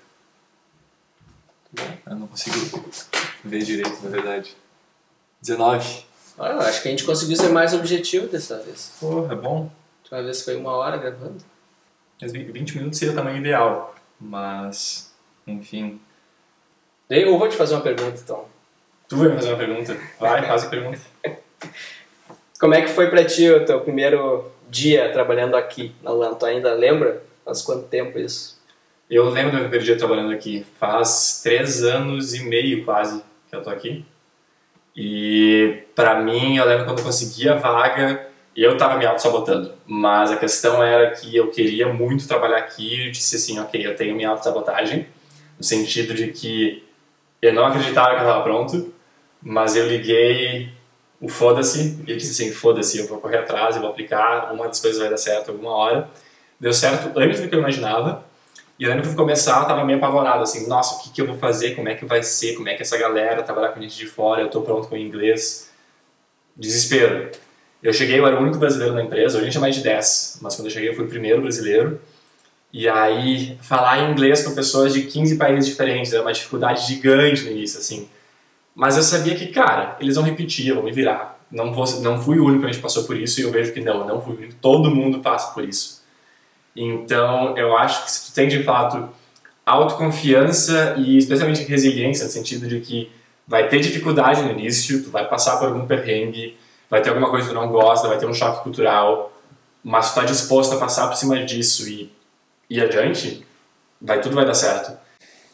Eu 2.05 2.15
não 2.15 2.27
consigo 2.27 2.91
ver 3.43 3.63
direito, 3.63 4.03
na 4.03 4.09
verdade. 4.09 4.55
19. 5.41 6.05
Olha, 6.37 6.57
acho 6.57 6.81
que 6.81 6.87
a 6.87 6.91
gente 6.91 7.03
conseguiu 7.03 7.35
ser 7.35 7.49
mais 7.49 7.73
objetivo 7.73 8.27
dessa 8.27 8.59
vez. 8.59 8.93
Porra, 8.99 9.33
é 9.33 9.35
bom. 9.35 9.69
A 9.69 10.01
última 10.01 10.23
vez 10.23 10.41
foi 10.41 10.55
uma 10.55 10.71
hora 10.71 10.97
gravando. 10.97 11.43
Mas 12.19 12.31
20 12.31 12.77
minutos 12.77 12.99
seria 12.99 13.13
o 13.13 13.15
tamanho 13.15 13.37
ideal. 13.37 13.95
Mas, 14.19 15.13
enfim. 15.45 16.01
Eu 17.09 17.37
vou 17.37 17.47
te 17.47 17.55
fazer 17.55 17.75
uma 17.75 17.81
pergunta, 17.81 18.19
então. 18.19 18.45
Tu 19.13 19.19
vai 19.19 19.29
me 19.29 19.35
fazer 19.35 19.49
uma 19.49 19.57
pergunta? 19.57 19.97
Vai, 20.19 20.41
faz 20.47 20.63
a 20.63 20.69
pergunta. 20.69 20.99
Como 22.59 22.73
é 22.73 22.81
que 22.81 22.87
foi 22.87 23.11
pra 23.11 23.23
ti 23.23 23.47
o 23.47 23.63
teu 23.63 23.79
primeiro 23.81 24.51
dia 24.67 25.11
trabalhando 25.11 25.55
aqui 25.55 25.93
na 26.01 26.09
LAN? 26.09 26.33
Tu 26.33 26.47
ainda 26.47 26.73
lembra? 26.73 27.21
Faz 27.45 27.61
quanto 27.61 27.83
tempo 27.83 28.17
isso? 28.17 28.59
Eu 29.07 29.29
lembro 29.29 29.51
do 29.51 29.57
meu 29.57 29.63
primeiro 29.65 29.85
dia 29.85 29.95
trabalhando 29.95 30.33
aqui. 30.33 30.65
Faz 30.79 31.41
três 31.43 31.83
anos 31.83 32.33
e 32.33 32.43
meio 32.43 32.83
quase 32.83 33.21
que 33.47 33.55
eu 33.55 33.61
tô 33.61 33.69
aqui. 33.69 34.03
E 34.95 35.83
pra 35.93 36.19
mim, 36.19 36.57
eu 36.57 36.65
lembro 36.65 36.85
quando 36.85 36.97
eu 36.97 37.05
consegui 37.05 37.47
a 37.47 37.53
vaga, 37.53 38.27
eu 38.55 38.75
tava 38.77 38.97
me 38.97 39.05
auto-sabotando. 39.05 39.73
Mas 39.85 40.31
a 40.31 40.37
questão 40.37 40.83
era 40.83 41.11
que 41.11 41.35
eu 41.35 41.51
queria 41.51 41.93
muito 41.93 42.27
trabalhar 42.27 42.57
aqui 42.57 43.09
e 43.09 43.11
disse 43.11 43.35
assim, 43.35 43.59
ok, 43.59 43.85
eu 43.85 43.95
tenho 43.95 44.15
minha 44.15 44.29
auto-sabotagem. 44.29 45.05
No 45.55 45.63
sentido 45.63 46.15
de 46.15 46.29
que 46.29 46.83
eu 47.39 47.53
não 47.53 47.67
acreditava 47.67 48.15
que 48.15 48.21
eu 48.21 48.25
tava 48.25 48.41
pronto, 48.41 48.92
mas 49.43 49.75
eu 49.75 49.87
liguei 49.87 50.71
o 51.19 51.29
foda-se 51.29 52.03
e 52.07 52.15
disse 52.15 52.31
assim, 52.31 52.51
foda-se, 52.51 52.99
eu 52.99 53.07
vou 53.07 53.17
correr 53.17 53.37
atrás, 53.37 53.75
eu 53.75 53.81
vou 53.81 53.91
aplicar, 53.91 54.53
uma 54.53 54.67
das 54.67 54.79
coisas 54.79 54.99
vai 54.99 55.09
dar 55.09 55.17
certo 55.17 55.51
alguma 55.51 55.71
hora. 55.71 56.09
Deu 56.59 56.73
certo 56.73 57.17
antes 57.17 57.41
do 57.41 57.47
que 57.47 57.55
eu 57.55 57.59
imaginava. 57.59 58.25
E 58.79 58.83
eu 58.83 58.89
lembro 58.89 59.03
que 59.03 59.09
eu 59.09 59.15
começar, 59.15 59.61
eu 59.61 59.67
tava 59.67 59.85
meio 59.85 59.99
apavorado, 59.99 60.43
assim, 60.43 60.67
nossa, 60.67 60.95
o 60.95 61.03
que, 61.03 61.11
que 61.11 61.21
eu 61.21 61.27
vou 61.27 61.37
fazer, 61.37 61.75
como 61.75 61.87
é 61.89 61.95
que 61.95 62.05
vai 62.05 62.23
ser, 62.23 62.55
como 62.55 62.67
é 62.67 62.73
que 62.73 62.81
essa 62.81 62.97
galera 62.97 63.43
trabalhar 63.43 63.69
com 63.69 63.81
gente 63.81 63.95
de 63.95 64.07
fora, 64.07 64.41
eu 64.41 64.49
tô 64.49 64.61
pronto 64.61 64.87
com 64.87 64.97
inglês. 64.97 65.71
Desespero. 66.55 67.31
Eu 67.81 67.93
cheguei, 67.93 68.19
eu 68.19 68.25
era 68.25 68.37
o 68.37 68.41
único 68.41 68.57
brasileiro 68.57 68.93
na 68.93 69.03
empresa, 69.03 69.37
hoje 69.37 69.43
a 69.43 69.45
gente 69.45 69.57
é 69.57 69.61
mais 69.61 69.75
de 69.75 69.83
10, 69.83 70.39
mas 70.41 70.55
quando 70.55 70.67
eu 70.67 70.71
cheguei 70.71 70.89
eu 70.89 70.95
fui 70.95 71.05
o 71.05 71.09
primeiro 71.09 71.41
brasileiro. 71.41 72.01
E 72.71 72.89
aí, 72.89 73.57
falar 73.61 74.09
inglês 74.09 74.43
com 74.43 74.55
pessoas 74.55 74.93
de 74.93 75.03
15 75.03 75.37
países 75.37 75.69
diferentes 75.69 76.11
era 76.11 76.23
uma 76.23 76.33
dificuldade 76.33 76.87
gigante 76.87 77.43
no 77.43 77.51
início, 77.51 77.79
assim. 77.79 78.09
Mas 78.75 78.97
eu 78.97 79.03
sabia 79.03 79.35
que, 79.35 79.47
cara, 79.47 79.97
eles 79.99 80.15
vão 80.15 80.23
repetir, 80.23 80.73
vou 80.73 80.83
me 80.83 80.91
virar. 80.91 81.39
Não, 81.51 81.71
vou, 81.71 81.85
não 82.01 82.19
fui 82.19 82.39
o 82.39 82.45
único 82.45 82.61
que 82.61 82.69
a 82.69 82.71
gente 82.71 82.81
passou 82.81 83.03
por 83.03 83.15
isso 83.15 83.39
e 83.39 83.43
eu 83.43 83.51
vejo 83.51 83.71
que 83.71 83.79
não, 83.79 84.07
não 84.07 84.21
fui 84.21 84.33
o 84.33 84.37
único. 84.37 84.55
Todo 84.55 84.89
mundo 84.89 85.19
passa 85.19 85.53
por 85.53 85.63
isso. 85.63 86.01
Então, 86.75 87.55
eu 87.55 87.77
acho 87.77 88.05
que 88.05 88.11
se 88.11 88.31
tu 88.31 88.35
tem 88.35 88.47
de 88.47 88.63
fato 88.63 89.09
autoconfiança 89.65 90.95
e 90.97 91.17
especialmente 91.17 91.63
resiliência, 91.63 92.25
no 92.25 92.31
sentido 92.31 92.67
de 92.67 92.79
que 92.79 93.11
vai 93.47 93.67
ter 93.69 93.79
dificuldade 93.79 94.41
no 94.41 94.51
início, 94.51 95.03
tu 95.03 95.09
vai 95.09 95.27
passar 95.27 95.57
por 95.57 95.67
algum 95.67 95.85
perrengue, 95.85 96.57
vai 96.89 97.01
ter 97.01 97.09
alguma 97.09 97.29
coisa 97.29 97.47
que 97.47 97.53
tu 97.53 97.59
não 97.59 97.69
gosta, 97.69 98.07
vai 98.07 98.17
ter 98.17 98.25
um 98.25 98.33
choque 98.33 98.63
cultural, 98.63 99.31
mas 99.83 100.11
tu 100.11 100.15
tá 100.15 100.23
disposto 100.23 100.73
a 100.75 100.79
passar 100.79 101.07
por 101.07 101.15
cima 101.15 101.43
disso 101.43 101.87
e 101.87 102.11
ir 102.69 102.81
adiante, 102.81 103.45
vai 104.01 104.21
tudo 104.21 104.35
vai 104.35 104.45
dar 104.45 104.53
certo. 104.53 104.97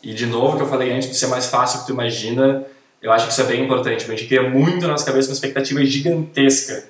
E 0.01 0.13
de 0.13 0.25
novo, 0.25 0.55
que 0.55 0.63
eu 0.63 0.67
falei 0.67 0.91
antes, 0.91 1.09
de 1.09 1.15
ser 1.15 1.27
mais 1.27 1.47
fácil 1.47 1.81
que 1.81 1.87
tu 1.87 1.91
imagina, 1.91 2.65
eu 3.01 3.11
acho 3.11 3.27
que 3.27 3.33
isso 3.33 3.41
é 3.41 3.45
bem 3.45 3.63
importante. 3.63 4.05
A 4.05 4.15
gente 4.15 4.27
cria 4.27 4.49
muito 4.49 4.81
na 4.81 4.89
nossa 4.89 5.05
cabeça 5.05 5.29
uma 5.29 5.33
expectativa 5.33 5.83
gigantesca. 5.85 6.83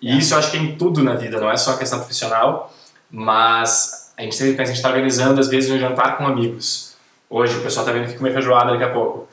E 0.00 0.18
isso 0.18 0.34
eu 0.34 0.38
acho 0.38 0.50
que 0.50 0.56
é 0.56 0.60
em 0.60 0.76
tudo 0.76 1.02
na 1.02 1.14
vida, 1.14 1.40
não 1.40 1.50
é 1.50 1.56
só 1.56 1.72
a 1.72 1.78
questão 1.78 1.98
profissional, 1.98 2.74
mas 3.10 4.12
a 4.16 4.22
gente 4.22 4.36
sempre 4.36 4.52
pensa, 4.52 4.64
a 4.64 4.74
gente 4.74 4.76
está 4.76 4.88
organizando 4.90 5.40
às 5.40 5.48
vezes 5.48 5.70
um 5.70 5.78
jantar 5.78 6.18
com 6.18 6.26
amigos. 6.26 6.94
Hoje 7.30 7.56
o 7.56 7.62
pessoal 7.62 7.86
está 7.86 7.98
vendo 7.98 8.12
que 8.12 8.18
comer 8.18 8.32
feijoada 8.32 8.72
daqui 8.72 8.84
a 8.84 8.90
pouco. 8.90 9.26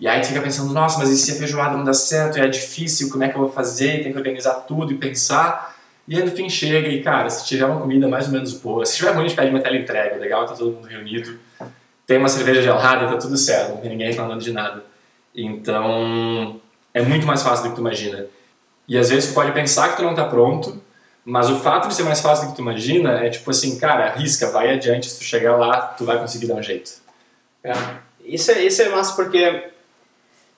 E 0.00 0.08
aí 0.08 0.20
tu 0.20 0.28
fica 0.28 0.40
pensando, 0.40 0.72
nossa, 0.72 0.98
mas 0.98 1.10
e 1.10 1.16
se 1.16 1.32
a 1.32 1.34
feijoada 1.34 1.76
não 1.76 1.84
dá 1.84 1.92
certo, 1.92 2.38
é 2.38 2.48
difícil, 2.48 3.10
como 3.10 3.22
é 3.22 3.28
que 3.28 3.36
eu 3.36 3.40
vou 3.40 3.52
fazer, 3.52 4.02
tem 4.02 4.12
que 4.12 4.18
organizar 4.18 4.54
tudo 4.66 4.92
e 4.92 4.96
pensar. 4.96 5.76
E 6.08 6.16
aí 6.16 6.24
no 6.24 6.30
fim 6.30 6.48
chega 6.48 6.88
e, 6.88 7.02
cara, 7.02 7.28
se 7.28 7.46
tiver 7.46 7.66
uma 7.66 7.80
comida 7.80 8.08
mais 8.08 8.26
ou 8.26 8.32
menos 8.32 8.54
boa, 8.54 8.84
se 8.84 8.96
tiver 8.96 9.10
ruim 9.10 9.26
a 9.26 9.28
gente 9.28 9.36
pede 9.36 9.50
uma 9.50 9.60
tela 9.60 9.76
entrega, 9.76 10.16
legal, 10.16 10.46
tá 10.46 10.54
todo 10.54 10.72
mundo 10.72 10.88
reunido, 10.88 11.38
tem 12.06 12.18
uma 12.18 12.28
cerveja 12.28 12.60
gelada, 12.62 13.06
tá 13.06 13.16
tudo 13.16 13.36
certo, 13.36 13.70
não 13.70 13.76
tem 13.76 13.90
ninguém 13.90 14.08
reclamando 14.08 14.42
de 14.42 14.52
nada. 14.52 14.93
Então, 15.34 16.60
é 16.92 17.02
muito 17.02 17.26
mais 17.26 17.42
fácil 17.42 17.64
do 17.64 17.70
que 17.70 17.76
tu 17.76 17.80
imagina. 17.80 18.26
E 18.86 18.96
às 18.98 19.10
vezes 19.10 19.30
tu 19.30 19.34
pode 19.34 19.52
pensar 19.52 19.90
que 19.90 19.96
tu 19.96 20.02
não 20.02 20.14
tá 20.14 20.24
pronto, 20.24 20.80
mas 21.24 21.48
o 21.50 21.58
fato 21.58 21.88
de 21.88 21.94
ser 21.94 22.02
mais 22.02 22.20
fácil 22.20 22.46
do 22.46 22.50
que 22.50 22.56
tu 22.56 22.62
imagina 22.62 23.24
é 23.24 23.30
tipo 23.30 23.50
assim, 23.50 23.78
cara, 23.78 24.06
arrisca, 24.06 24.50
vai 24.50 24.72
adiante, 24.72 25.08
se 25.10 25.18
tu 25.18 25.24
chegar 25.24 25.56
lá, 25.56 25.80
tu 25.80 26.04
vai 26.04 26.18
conseguir 26.18 26.46
dar 26.46 26.54
um 26.54 26.62
jeito. 26.62 26.92
É. 27.62 27.72
Isso 28.24 28.50
é, 28.50 28.62
isso 28.62 28.82
é 28.82 28.88
massa 28.90 29.14
porque 29.16 29.70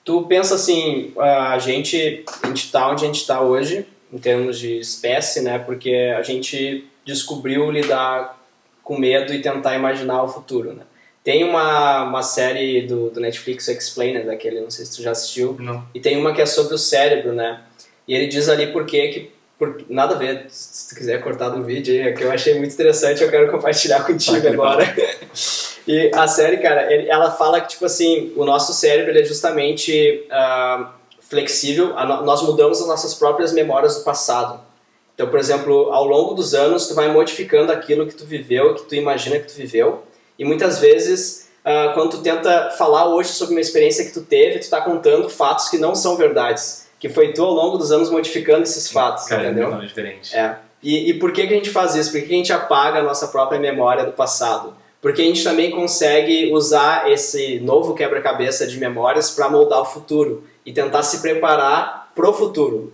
tu 0.03 0.23
pensa 0.23 0.55
assim, 0.55 1.13
a 1.17 1.57
gente, 1.57 2.23
a 2.43 2.47
gente 2.47 2.71
tá 2.71 2.89
onde 2.89 3.03
a 3.03 3.07
gente 3.07 3.21
está 3.21 3.41
hoje, 3.41 3.85
em 4.11 4.17
termos 4.17 4.59
de 4.59 4.79
espécie, 4.79 5.41
né? 5.41 5.57
Porque 5.59 6.13
a 6.17 6.21
gente 6.21 6.87
descobriu 7.05 7.69
lidar 7.71 8.37
com 8.83 8.97
medo 8.97 9.33
e 9.33 9.41
tentar 9.41 9.75
imaginar 9.75 10.23
o 10.23 10.27
futuro, 10.27 10.73
né? 10.73 10.83
Tem 11.27 11.43
uma, 11.43 12.03
uma 12.05 12.23
série 12.23 12.83
do, 12.83 13.09
do 13.09 13.19
Netflix, 13.19 13.67
Explainer, 13.67 14.25
daquele, 14.25 14.61
não 14.61 14.69
sei 14.71 14.85
se 14.85 14.95
tu 14.95 15.01
já 15.03 15.11
assistiu. 15.11 15.57
Não. 15.59 15.83
E 15.93 15.99
tem 15.99 16.15
uma 16.15 16.33
que 16.33 16.41
é 16.41 16.45
sobre 16.45 16.73
o 16.73 16.77
cérebro, 16.77 17.33
né? 17.33 17.63
E 18.07 18.15
ele 18.15 18.27
diz 18.27 18.47
ali 18.47 18.67
por 18.67 18.85
que 18.85 19.09
que 19.09 19.31
por, 19.59 19.83
nada 19.89 20.15
a 20.15 20.17
ver, 20.17 20.45
se 20.47 20.87
tu 20.87 20.95
quiser 20.95 21.21
cortar 21.21 21.49
do 21.49 21.61
vídeo 21.65 21.93
aí, 22.01 22.13
que 22.13 22.23
eu 22.23 22.31
achei 22.31 22.57
muito 22.57 22.73
interessante, 22.73 23.21
eu 23.21 23.29
quero 23.29 23.51
compartilhar 23.51 24.05
contigo 24.05 24.39
Tá, 24.41 24.47
agora. 24.53 24.85
e 25.85 26.09
a 26.15 26.27
série, 26.29 26.59
cara, 26.59 26.93
ele- 26.93 27.09
ela 27.09 27.29
fala 27.29 27.59
que, 27.59 27.67
tipo 27.71 27.83
assim, 27.83 28.31
o 28.37 28.45
nosso 28.45 28.71
cérebro 28.71 29.11
ele 29.11 29.19
é 29.19 29.25
justamente 29.25 30.25
ah, 30.31 30.93
flexível, 31.19 31.87
no- 31.87 32.21
nós 32.23 32.41
mudamos 32.41 32.79
as 32.79 32.87
nossas 32.87 33.13
próprias 33.13 33.51
memórias 33.51 33.97
do 33.97 34.03
passado. 34.05 34.61
Então, 35.13 35.27
por 35.27 35.39
exemplo, 35.39 35.91
ao 35.91 36.05
longo 36.05 36.33
dos 36.35 36.53
anos, 36.53 36.87
tu 36.87 36.95
vai 36.95 37.11
modificando 37.11 37.69
aquilo 37.69 38.07
que 38.07 38.15
tu 38.15 38.25
viveu, 38.25 38.75
que 38.75 38.83
tu 38.83 38.95
imagina 38.95 39.37
que 39.39 39.47
tu 39.51 39.55
viveu, 39.57 40.03
e 40.37 40.45
muitas 40.45 40.79
vezes, 40.79 41.47
ah, 41.65 41.91
quando 41.93 42.11
tu 42.11 42.21
tenta 42.21 42.71
falar 42.77 43.07
hoje 43.07 43.29
sobre 43.29 43.53
uma 43.53 43.61
experiência 43.61 44.05
que 44.05 44.11
tu 44.11 44.21
teve, 44.21 44.59
tu 44.59 44.69
tá 44.69 44.81
contando 44.81 45.29
fatos 45.29 45.69
que 45.69 45.77
não 45.77 45.95
são 45.95 46.15
verdades, 46.15 46.87
que 46.99 47.09
foi 47.09 47.33
tu 47.33 47.43
ao 47.43 47.53
longo 47.53 47.77
dos 47.77 47.91
anos 47.91 48.09
modificando 48.09 48.63
esses 48.63 48.89
fatos, 48.91 49.25
Cara, 49.25 49.43
é 49.43 49.45
entendeu? 49.47 49.65
totalmente 49.65 49.89
diferente. 49.89 50.35
É. 50.35 50.57
E, 50.81 51.09
e 51.09 51.13
por 51.15 51.31
que, 51.31 51.45
que 51.47 51.53
a 51.53 51.57
gente 51.57 51.69
faz 51.69 51.95
isso? 51.95 52.11
Por 52.11 52.21
que, 52.21 52.27
que 52.27 52.33
a 52.33 52.37
gente 52.37 52.53
apaga 52.53 52.99
a 52.99 53.03
nossa 53.03 53.27
própria 53.27 53.59
memória 53.59 54.05
do 54.05 54.11
passado? 54.11 54.75
Porque 55.01 55.21
a 55.21 55.25
gente 55.25 55.43
também 55.43 55.71
consegue 55.71 56.51
usar 56.51 57.11
esse 57.11 57.59
novo 57.59 57.93
quebra-cabeça 57.93 58.65
de 58.67 58.77
memórias 58.79 59.31
para 59.31 59.49
moldar 59.49 59.81
o 59.81 59.85
futuro 59.85 60.43
e 60.65 60.71
tentar 60.71 61.03
se 61.03 61.21
preparar 61.21 62.11
pro 62.15 62.33
futuro. 62.33 62.93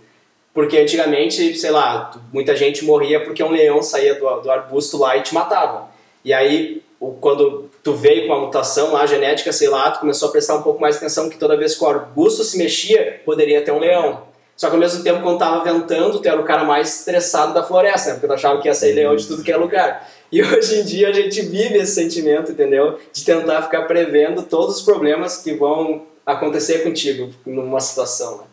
Porque 0.52 0.78
antigamente, 0.78 1.56
sei 1.56 1.70
lá, 1.70 2.12
muita 2.32 2.54
gente 2.54 2.84
morria 2.84 3.24
porque 3.24 3.42
um 3.42 3.50
leão 3.50 3.82
saía 3.82 4.14
do, 4.14 4.40
do 4.40 4.50
arbusto 4.50 4.96
lá 4.98 5.16
e 5.16 5.22
te 5.22 5.34
matava. 5.34 5.88
E 6.24 6.32
aí, 6.32 6.82
quando 7.12 7.70
tu 7.82 7.94
veio 7.94 8.26
com 8.26 8.34
a 8.34 8.40
mutação 8.40 8.92
lá, 8.92 9.06
genética, 9.06 9.52
sei 9.52 9.68
lá, 9.68 9.90
tu 9.90 10.00
começou 10.00 10.28
a 10.28 10.32
prestar 10.32 10.56
um 10.56 10.62
pouco 10.62 10.80
mais 10.80 10.96
atenção 10.96 11.28
que 11.28 11.36
toda 11.36 11.56
vez 11.56 11.74
que 11.74 11.84
o 11.84 11.86
arbusto 11.86 12.44
se 12.44 12.56
mexia, 12.58 13.20
poderia 13.24 13.62
ter 13.62 13.72
um 13.72 13.78
leão. 13.78 14.22
Só 14.56 14.68
que 14.68 14.74
ao 14.74 14.80
mesmo 14.80 15.02
tempo, 15.02 15.20
quando 15.20 15.38
tava 15.38 15.64
ventando, 15.64 16.20
tu 16.20 16.28
era 16.28 16.40
o 16.40 16.44
cara 16.44 16.64
mais 16.64 17.00
estressado 17.00 17.52
da 17.52 17.64
floresta, 17.64 18.10
né? 18.10 18.14
Porque 18.14 18.28
tu 18.28 18.32
achava 18.32 18.60
que 18.60 18.68
ia 18.68 18.74
sair 18.74 18.92
leão 18.92 19.16
de 19.16 19.26
tudo 19.26 19.42
que 19.42 19.50
é 19.50 19.56
lugar. 19.56 20.08
E 20.30 20.42
hoje 20.42 20.80
em 20.80 20.84
dia 20.84 21.08
a 21.08 21.12
gente 21.12 21.42
vive 21.42 21.76
esse 21.76 21.94
sentimento, 21.94 22.52
entendeu? 22.52 22.98
De 23.12 23.24
tentar 23.24 23.62
ficar 23.62 23.82
prevendo 23.82 24.42
todos 24.42 24.76
os 24.76 24.82
problemas 24.82 25.38
que 25.38 25.54
vão 25.54 26.06
acontecer 26.24 26.84
contigo 26.84 27.30
numa 27.44 27.80
situação, 27.80 28.38
né? 28.38 28.44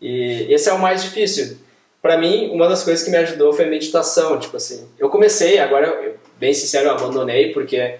E 0.00 0.46
esse 0.52 0.68
é 0.68 0.72
o 0.72 0.78
mais 0.78 1.02
difícil. 1.02 1.56
Pra 2.02 2.18
mim, 2.18 2.50
uma 2.52 2.68
das 2.68 2.84
coisas 2.84 3.02
que 3.02 3.10
me 3.10 3.16
ajudou 3.16 3.52
foi 3.52 3.64
a 3.64 3.68
meditação, 3.68 4.38
tipo 4.38 4.56
assim. 4.56 4.86
Eu 4.98 5.08
comecei, 5.08 5.58
agora, 5.58 5.86
eu, 5.86 6.15
bem 6.38 6.52
sincero, 6.54 6.88
eu 6.88 6.92
abandonei, 6.92 7.52
porque 7.52 7.98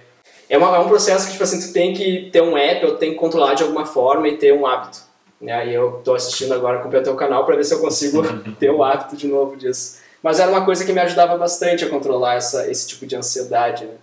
é, 0.48 0.58
uma- 0.58 0.76
é 0.76 0.78
um 0.78 0.88
processo 0.88 1.26
que, 1.26 1.32
tipo 1.32 1.44
assim, 1.44 1.60
tu 1.60 1.72
tem 1.72 1.92
que 1.94 2.30
ter 2.30 2.42
um 2.42 2.56
app, 2.56 2.84
ou 2.86 2.96
tem 2.96 3.10
que 3.12 3.16
controlar 3.16 3.54
de 3.54 3.62
alguma 3.62 3.84
forma 3.86 4.28
e 4.28 4.36
ter 4.36 4.52
um 4.52 4.66
hábito. 4.66 4.98
Né? 5.40 5.68
E 5.68 5.74
eu 5.74 6.00
tô 6.04 6.14
assistindo 6.14 6.54
agora 6.54 6.78
com 6.78 6.88
o 6.88 7.02
teu 7.02 7.14
canal 7.14 7.44
para 7.44 7.56
ver 7.56 7.64
se 7.64 7.74
eu 7.74 7.80
consigo 7.80 8.22
ter 8.58 8.70
o 8.70 8.82
hábito 8.82 9.16
de 9.16 9.26
novo 9.26 9.56
disso. 9.56 9.98
Mas 10.22 10.40
era 10.40 10.50
uma 10.50 10.64
coisa 10.64 10.84
que 10.84 10.92
me 10.92 11.00
ajudava 11.00 11.36
bastante 11.36 11.84
a 11.84 11.88
controlar 11.90 12.34
essa, 12.36 12.70
esse 12.70 12.86
tipo 12.88 13.06
de 13.06 13.14
ansiedade, 13.16 13.84
né? 13.84 13.94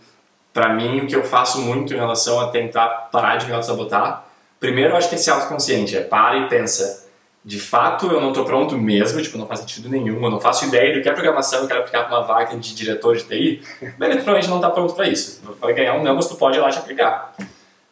Pra 0.54 0.70
mim, 0.70 1.00
o 1.00 1.08
que 1.08 1.16
eu 1.16 1.24
faço 1.24 1.60
muito 1.60 1.94
em 1.94 1.98
relação 1.98 2.40
a 2.40 2.50
tentar 2.50 3.10
parar 3.12 3.38
de 3.38 3.48
me 3.48 3.54
auto-sabotar, 3.54 4.24
primeiro 4.60 4.92
eu 4.94 4.98
acho 4.98 5.10
que 5.10 5.16
é 5.16 5.18
ser 5.18 5.32
autoconsciente, 5.32 5.98
é 5.98 6.02
para 6.02 6.38
e 6.38 6.48
pensa. 6.48 7.03
De 7.46 7.60
fato, 7.60 8.08
eu 8.08 8.22
não 8.22 8.32
tô 8.32 8.46
pronto 8.46 8.78
mesmo, 8.78 9.22
tipo, 9.22 9.38
não 9.38 9.46
faz 9.46 9.60
sentido 9.60 9.90
nenhum, 9.90 10.24
eu 10.24 10.32
não 10.32 10.40
faço 10.40 10.66
ideia 10.66 10.94
do 10.94 11.02
que 11.02 11.10
é 11.10 11.12
programação, 11.12 11.62
eu 11.62 11.68
quero 11.68 11.82
aplicar 11.82 12.04
pra 12.06 12.18
uma 12.18 12.26
vaga 12.26 12.56
de 12.56 12.74
diretor 12.74 13.18
de 13.18 13.24
TI, 13.24 13.62
beleza, 13.98 14.22
provavelmente 14.24 14.50
não 14.50 14.62
tá 14.62 14.70
pronto 14.70 14.94
pra 14.94 15.10
isso. 15.10 15.42
Vai 15.60 15.74
ganhar 15.74 15.96
um 15.96 16.04
não, 16.04 16.16
mas 16.16 16.28
tu 16.28 16.36
pode 16.36 16.58
ir 16.58 16.62
lá 16.62 16.70
te 16.70 16.80
aplicar. 16.80 17.36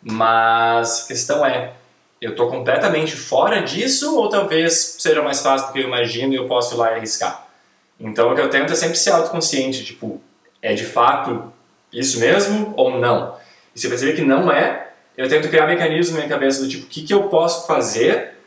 Mas 0.02 1.04
a 1.04 1.08
questão 1.10 1.46
é, 1.46 1.74
eu 2.22 2.34
tô 2.34 2.48
completamente 2.48 3.16
fora 3.16 3.62
disso 3.62 4.18
ou 4.18 4.30
talvez 4.30 4.96
seja 5.00 5.22
mais 5.22 5.42
fácil 5.42 5.68
do 5.68 5.74
que 5.74 5.80
eu 5.80 5.84
imagino 5.84 6.32
e 6.34 6.38
eu 6.38 6.48
posso 6.48 6.76
ir 6.76 6.78
lá 6.78 6.92
e 6.92 6.96
arriscar? 6.96 7.48
Então 8.00 8.32
o 8.32 8.36
que 8.36 8.42
eu 8.42 8.50
tento 8.50 8.72
é 8.72 8.76
sempre 8.76 8.98
ser 8.98 9.12
autoconsciente, 9.12 9.84
tipo, 9.84 10.22
é 10.62 10.74
de 10.74 10.86
fato 10.86 11.52
isso 11.92 12.20
mesmo 12.22 12.74
ou 12.78 12.98
não? 12.98 13.36
E 13.76 13.80
se 13.80 13.88
eu 13.88 13.90
perceber 13.90 14.14
que 14.14 14.22
não 14.22 14.50
é, 14.50 14.92
eu 15.18 15.28
tento 15.28 15.50
criar 15.50 15.68
mecanismos 15.68 16.12
na 16.12 16.18
minha 16.18 16.30
cabeça 16.30 16.62
do 16.62 16.70
tipo, 16.70 16.86
o 16.86 16.88
que, 16.88 17.04
que 17.04 17.14
eu 17.14 17.24
posso 17.24 17.68
fazer 17.68 18.38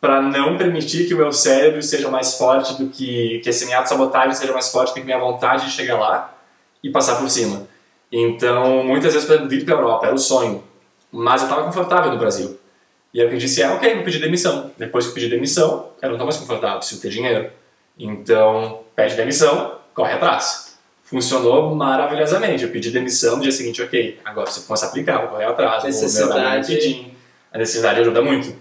para 0.00 0.22
não 0.22 0.56
permitir 0.56 1.06
que 1.06 1.14
o 1.14 1.16
meu 1.16 1.32
cérebro 1.32 1.82
seja 1.82 2.08
mais 2.08 2.34
forte 2.34 2.74
do 2.74 2.88
que, 2.88 3.40
que 3.40 3.48
esse 3.48 3.66
minha 3.66 3.84
sabotagem 3.84 4.34
seja 4.34 4.52
mais 4.52 4.70
forte 4.70 4.90
do 4.90 4.94
que 4.94 5.02
minha 5.02 5.18
vontade 5.18 5.66
de 5.66 5.72
chegar 5.72 5.98
lá 5.98 6.34
e 6.82 6.90
passar 6.90 7.16
por 7.16 7.28
cima. 7.28 7.66
Então, 8.10 8.84
muitas 8.84 9.12
vezes, 9.12 9.28
para 9.28 9.44
vir 9.44 9.64
para 9.64 9.74
a 9.74 9.78
Europa 9.78 10.06
era 10.06 10.14
o 10.14 10.18
sonho, 10.18 10.62
mas 11.10 11.42
eu 11.42 11.48
estava 11.48 11.64
confortável 11.64 12.12
no 12.12 12.18
Brasil. 12.18 12.58
E 13.12 13.20
aí 13.20 13.32
eu 13.32 13.38
disse 13.38 13.62
é, 13.62 13.68
ok, 13.68 13.94
vou 13.96 14.04
pedir 14.04 14.20
demissão. 14.20 14.70
Depois 14.78 15.04
que 15.04 15.10
eu 15.10 15.14
pedi 15.14 15.28
demissão, 15.28 15.90
eu 16.00 16.08
não 16.08 16.14
estou 16.14 16.26
mais 16.26 16.36
confortável, 16.36 16.78
preciso 16.78 17.00
ter 17.00 17.10
dinheiro. 17.10 17.50
Então, 17.98 18.82
pede 18.94 19.16
demissão, 19.16 19.78
corre 19.92 20.12
atrás. 20.12 20.78
Funcionou 21.02 21.74
maravilhosamente. 21.74 22.62
Eu 22.62 22.70
pedi 22.70 22.90
demissão 22.90 23.36
no 23.36 23.42
dia 23.42 23.50
seguinte, 23.50 23.82
ok, 23.82 24.20
agora 24.24 24.50
você 24.50 24.60
começa 24.60 24.86
a 24.86 24.88
aplicar, 24.90 25.18
vou 25.18 25.28
correr 25.28 25.46
atrás, 25.46 25.82
necessidade. 25.84 27.12
A 27.52 27.58
necessidade 27.58 28.00
ajuda 28.00 28.22
muito. 28.22 28.54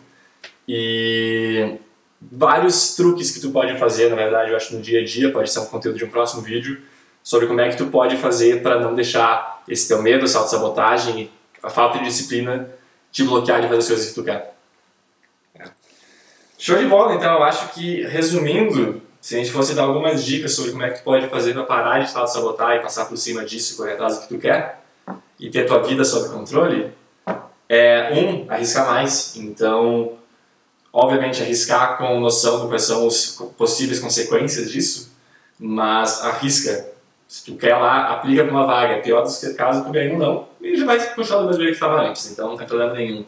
E 0.68 1.76
vários 2.22 2.96
truques 2.96 3.32
que 3.32 3.40
tu 3.40 3.52
pode 3.52 3.78
fazer, 3.78 4.10
na 4.10 4.16
verdade, 4.16 4.52
eu 4.52 4.58
acho 4.58 4.76
no 4.76 4.82
dia 4.82 5.02
a 5.02 5.06
dia, 5.06 5.32
pode 5.32 5.50
ser 5.50 5.60
um 5.60 5.66
conteúdo 5.66 5.98
de 5.98 6.06
um 6.06 6.10
próximo 6.10 6.42
vídeo, 6.42 6.82
sobre 7.24 7.48
como 7.48 7.62
é 7.62 7.70
que 7.70 7.78
tu 7.78 7.88
pode 7.88 8.18
fazer 8.18 8.62
para 8.62 8.80
não 8.80 8.96
deixar 8.96 9.64
esse 9.68 9.88
teu 9.88 10.02
medo, 10.02 10.26
essa 10.26 10.40
autossabotagem, 10.40 11.30
a 11.62 11.70
falta 11.70 12.00
de 12.00 12.06
disciplina 12.06 12.70
te 13.12 13.24
bloquear 13.24 13.62
de 13.62 13.68
fazer 13.68 13.80
as 13.80 13.88
coisas 13.88 14.10
que 14.10 14.16
tu 14.16 14.24
quer. 14.24 14.54
Show 16.58 16.78
de 16.78 16.86
bola, 16.86 17.14
então 17.14 17.34
eu 17.34 17.44
acho 17.44 17.70
que, 17.74 18.02
resumindo, 18.04 19.02
se 19.22 19.36
a 19.36 19.38
gente 19.38 19.52
fosse 19.52 19.74
dar 19.74 19.84
algumas 19.84 20.24
dicas 20.24 20.54
sobre 20.54 20.72
como 20.72 20.84
é 20.84 20.90
que 20.90 21.00
tu 21.00 21.04
pode 21.04 21.28
fazer 21.28 21.54
para 21.54 21.64
parar 21.64 22.00
de 22.00 22.10
sabotar 22.10 22.76
e 22.76 22.80
passar 22.80 23.06
por 23.06 23.18
cima 23.18 23.46
disso 23.46 23.74
e 23.74 23.78
correr 23.78 23.94
atrás 23.94 24.16
do 24.16 24.22
que 24.22 24.28
tu 24.30 24.40
quer 24.40 24.82
e 25.40 25.50
ter 25.50 25.66
tua 25.66 25.84
vida 25.84 26.04
sob 26.04 26.30
controle, 26.30 26.92
é 27.70 28.12
um, 28.14 28.52
arriscar 28.52 28.88
mais. 28.88 29.36
Então, 29.36 30.17
obviamente, 30.91 31.41
arriscar 31.41 31.97
com 31.97 32.19
noção 32.19 32.62
do 32.62 32.67
quais 32.67 32.84
são 32.84 33.08
as 33.08 33.38
possíveis 33.58 34.00
consequências 34.00 34.71
disso, 34.71 35.12
mas 35.60 36.23
arrisca. 36.23 36.89
Se 37.28 37.43
tu 37.43 37.56
quer 37.56 37.76
lá, 37.76 38.13
aplica 38.13 38.43
para 38.43 38.52
uma 38.52 38.65
vaga. 38.65 39.02
Pior 39.02 39.21
dos 39.21 39.39
casos, 39.56 39.86
tu 39.86 39.91
ganha 39.91 40.13
um 40.13 40.17
não, 40.17 40.47
e 40.62 40.78
já 40.78 40.86
vai 40.86 41.00
puxar 41.13 41.38
do 41.38 41.47
mesmo 41.47 41.62
jeito 41.62 41.78
que 41.78 41.84
estava 41.84 42.02
antes, 42.02 42.32
então 42.32 42.50
não 42.50 42.58
tem 42.58 42.67
problema 42.67 42.93
nenhum. 42.93 43.26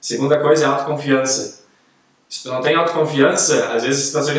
Segunda 0.00 0.38
coisa 0.38 0.64
é 0.64 0.68
autoconfiança 0.68 1.62
se 2.32 2.44
tu 2.44 2.48
não 2.48 2.62
tem 2.62 2.74
autoconfiança, 2.74 3.74
às 3.74 3.84
vezes 3.84 4.06
situações 4.06 4.34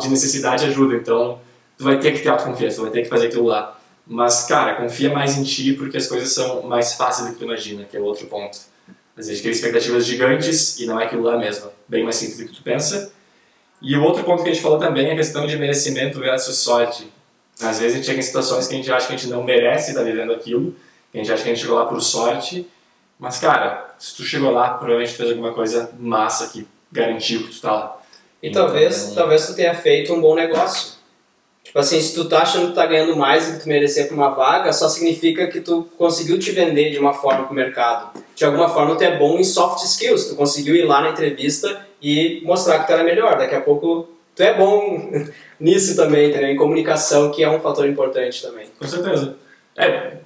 de 0.00 0.08
necessidade 0.08 0.64
ajuda, 0.64 0.96
então 0.96 1.38
tu 1.78 1.84
vai 1.84 1.96
ter 2.00 2.10
que 2.10 2.18
ter 2.18 2.28
autoconfiança, 2.28 2.78
tu 2.78 2.82
vai 2.82 2.90
ter 2.90 3.02
que 3.02 3.08
fazer 3.08 3.28
aquilo 3.28 3.44
lá. 3.44 3.78
Mas, 4.04 4.44
cara, 4.46 4.74
confia 4.74 5.08
mais 5.08 5.36
em 5.38 5.44
ti 5.44 5.72
porque 5.72 5.96
as 5.96 6.08
coisas 6.08 6.32
são 6.32 6.62
mais 6.62 6.94
fáceis 6.94 7.28
do 7.28 7.34
que 7.34 7.38
tu 7.38 7.44
imagina, 7.44 7.84
que 7.84 7.96
é 7.96 8.00
outro 8.00 8.26
ponto. 8.26 8.58
Às 9.16 9.26
vezes 9.26 9.40
cria 9.40 9.52
expectativas 9.52 10.06
gigantes 10.06 10.78
e 10.80 10.86
não 10.86 10.98
é 10.98 11.04
aquilo 11.04 11.22
lá 11.22 11.36
mesmo, 11.36 11.70
bem 11.86 12.02
mais 12.02 12.16
simples 12.16 12.38
do 12.38 12.46
que 12.46 12.54
tu 12.54 12.62
pensa. 12.62 13.12
E 13.80 13.96
o 13.96 14.02
outro 14.02 14.24
ponto 14.24 14.42
que 14.42 14.48
a 14.48 14.52
gente 14.52 14.62
falou 14.62 14.78
também 14.78 15.08
é 15.08 15.12
a 15.12 15.16
questão 15.16 15.46
de 15.46 15.56
merecimento 15.58 16.18
versus 16.18 16.56
sorte. 16.58 17.12
Às 17.60 17.78
vezes 17.78 17.94
a 17.94 17.96
gente 17.96 18.06
chega 18.06 18.18
em 18.18 18.22
situações 18.22 18.66
que 18.66 18.74
a 18.74 18.76
gente 18.76 18.90
acha 18.90 19.06
que 19.06 19.14
a 19.14 19.16
gente 19.16 19.28
não 19.28 19.42
merece 19.42 19.90
estar 19.90 20.02
vivendo 20.02 20.32
aquilo, 20.32 20.74
que 21.10 21.18
a 21.18 21.22
gente 21.22 21.32
acha 21.32 21.42
que 21.42 21.50
a 21.50 21.54
gente 21.54 21.62
chegou 21.62 21.76
lá 21.76 21.86
por 21.86 22.00
sorte, 22.00 22.66
mas, 23.18 23.38
cara, 23.38 23.94
se 23.98 24.16
tu 24.16 24.24
chegou 24.24 24.50
lá, 24.50 24.70
provavelmente 24.70 25.12
tu 25.12 25.18
fez 25.18 25.30
alguma 25.30 25.52
coisa 25.52 25.92
massa 25.96 26.48
que 26.48 26.66
garantiu 26.90 27.44
que 27.44 27.54
tu 27.54 27.60
tá 27.60 27.72
lá. 27.72 28.02
E 28.42 28.48
então, 28.48 28.64
talvez, 28.66 29.12
talvez 29.14 29.46
tu 29.46 29.54
tenha 29.54 29.74
feito 29.74 30.12
um 30.12 30.20
bom 30.20 30.34
negócio. 30.34 30.94
Tipo 31.64 31.78
assim, 31.78 32.00
se 32.00 32.14
tu 32.14 32.28
tá 32.28 32.42
achando 32.42 32.68
que 32.68 32.74
tá 32.74 32.84
ganhando 32.84 33.16
mais 33.16 33.46
do 33.46 33.52
que 33.54 33.62
tu 33.62 33.68
merecer 33.68 34.06
pra 34.06 34.16
uma 34.16 34.30
vaga, 34.30 34.72
só 34.72 34.88
significa 34.88 35.46
que 35.46 35.60
tu 35.60 35.88
conseguiu 35.96 36.38
te 36.38 36.50
vender 36.50 36.90
de 36.90 36.98
uma 36.98 37.14
forma 37.14 37.44
pro 37.44 37.54
mercado. 37.54 38.20
De 38.34 38.44
alguma 38.44 38.68
forma 38.68 38.96
tu 38.96 39.04
é 39.04 39.16
bom 39.16 39.38
em 39.38 39.44
soft 39.44 39.82
skills, 39.84 40.26
tu 40.26 40.34
conseguiu 40.34 40.74
ir 40.74 40.84
lá 40.84 41.00
na 41.00 41.10
entrevista 41.10 41.86
e 42.02 42.42
mostrar 42.44 42.80
que 42.80 42.86
tu 42.88 42.92
era 42.92 43.04
melhor. 43.04 43.38
Daqui 43.38 43.54
a 43.54 43.60
pouco 43.60 44.08
tu 44.34 44.42
é 44.42 44.52
bom 44.54 45.10
nisso 45.58 45.94
também, 45.96 46.30
entendeu? 46.30 46.48
Em 46.48 46.56
comunicação, 46.56 47.30
que 47.30 47.42
é 47.42 47.48
um 47.48 47.60
fator 47.60 47.88
importante 47.88 48.42
também. 48.42 48.66
Com 48.78 48.86
certeza. 48.86 49.36
É, 49.76 50.22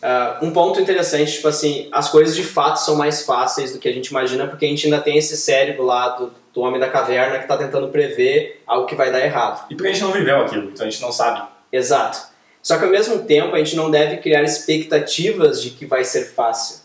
Uh, 0.00 0.46
um 0.46 0.50
ponto 0.50 0.80
interessante, 0.80 1.32
tipo 1.32 1.46
assim, 1.46 1.86
as 1.92 2.08
coisas 2.08 2.34
de 2.34 2.42
fato 2.42 2.76
são 2.76 2.96
mais 2.96 3.22
fáceis 3.22 3.72
do 3.72 3.78
que 3.78 3.86
a 3.86 3.92
gente 3.92 4.06
imagina, 4.06 4.46
porque 4.46 4.64
a 4.64 4.68
gente 4.68 4.86
ainda 4.86 4.98
tem 4.98 5.18
esse 5.18 5.36
cérebro 5.36 5.84
lá 5.84 6.08
do, 6.08 6.32
do 6.52 6.60
homem 6.60 6.80
da 6.80 6.88
caverna 6.88 7.36
que 7.36 7.44
está 7.44 7.56
tentando 7.56 7.88
prever 7.88 8.62
algo 8.66 8.86
que 8.86 8.94
vai 8.94 9.10
dar 9.10 9.20
errado. 9.20 9.66
E 9.70 9.74
porque 9.74 9.90
a 9.90 9.92
gente 9.92 10.02
não 10.02 10.12
viveu 10.12 10.40
aquilo, 10.40 10.70
então 10.70 10.86
a 10.86 10.90
gente 10.90 11.02
não 11.02 11.12
sabe. 11.12 11.46
Exato. 11.72 12.30
Só 12.62 12.76
que 12.76 12.84
ao 12.84 12.90
mesmo 12.90 13.20
tempo 13.24 13.54
a 13.54 13.58
gente 13.58 13.76
não 13.76 13.90
deve 13.90 14.18
criar 14.18 14.42
expectativas 14.42 15.62
de 15.62 15.70
que 15.70 15.86
vai 15.86 16.04
ser 16.04 16.26
fácil. 16.26 16.80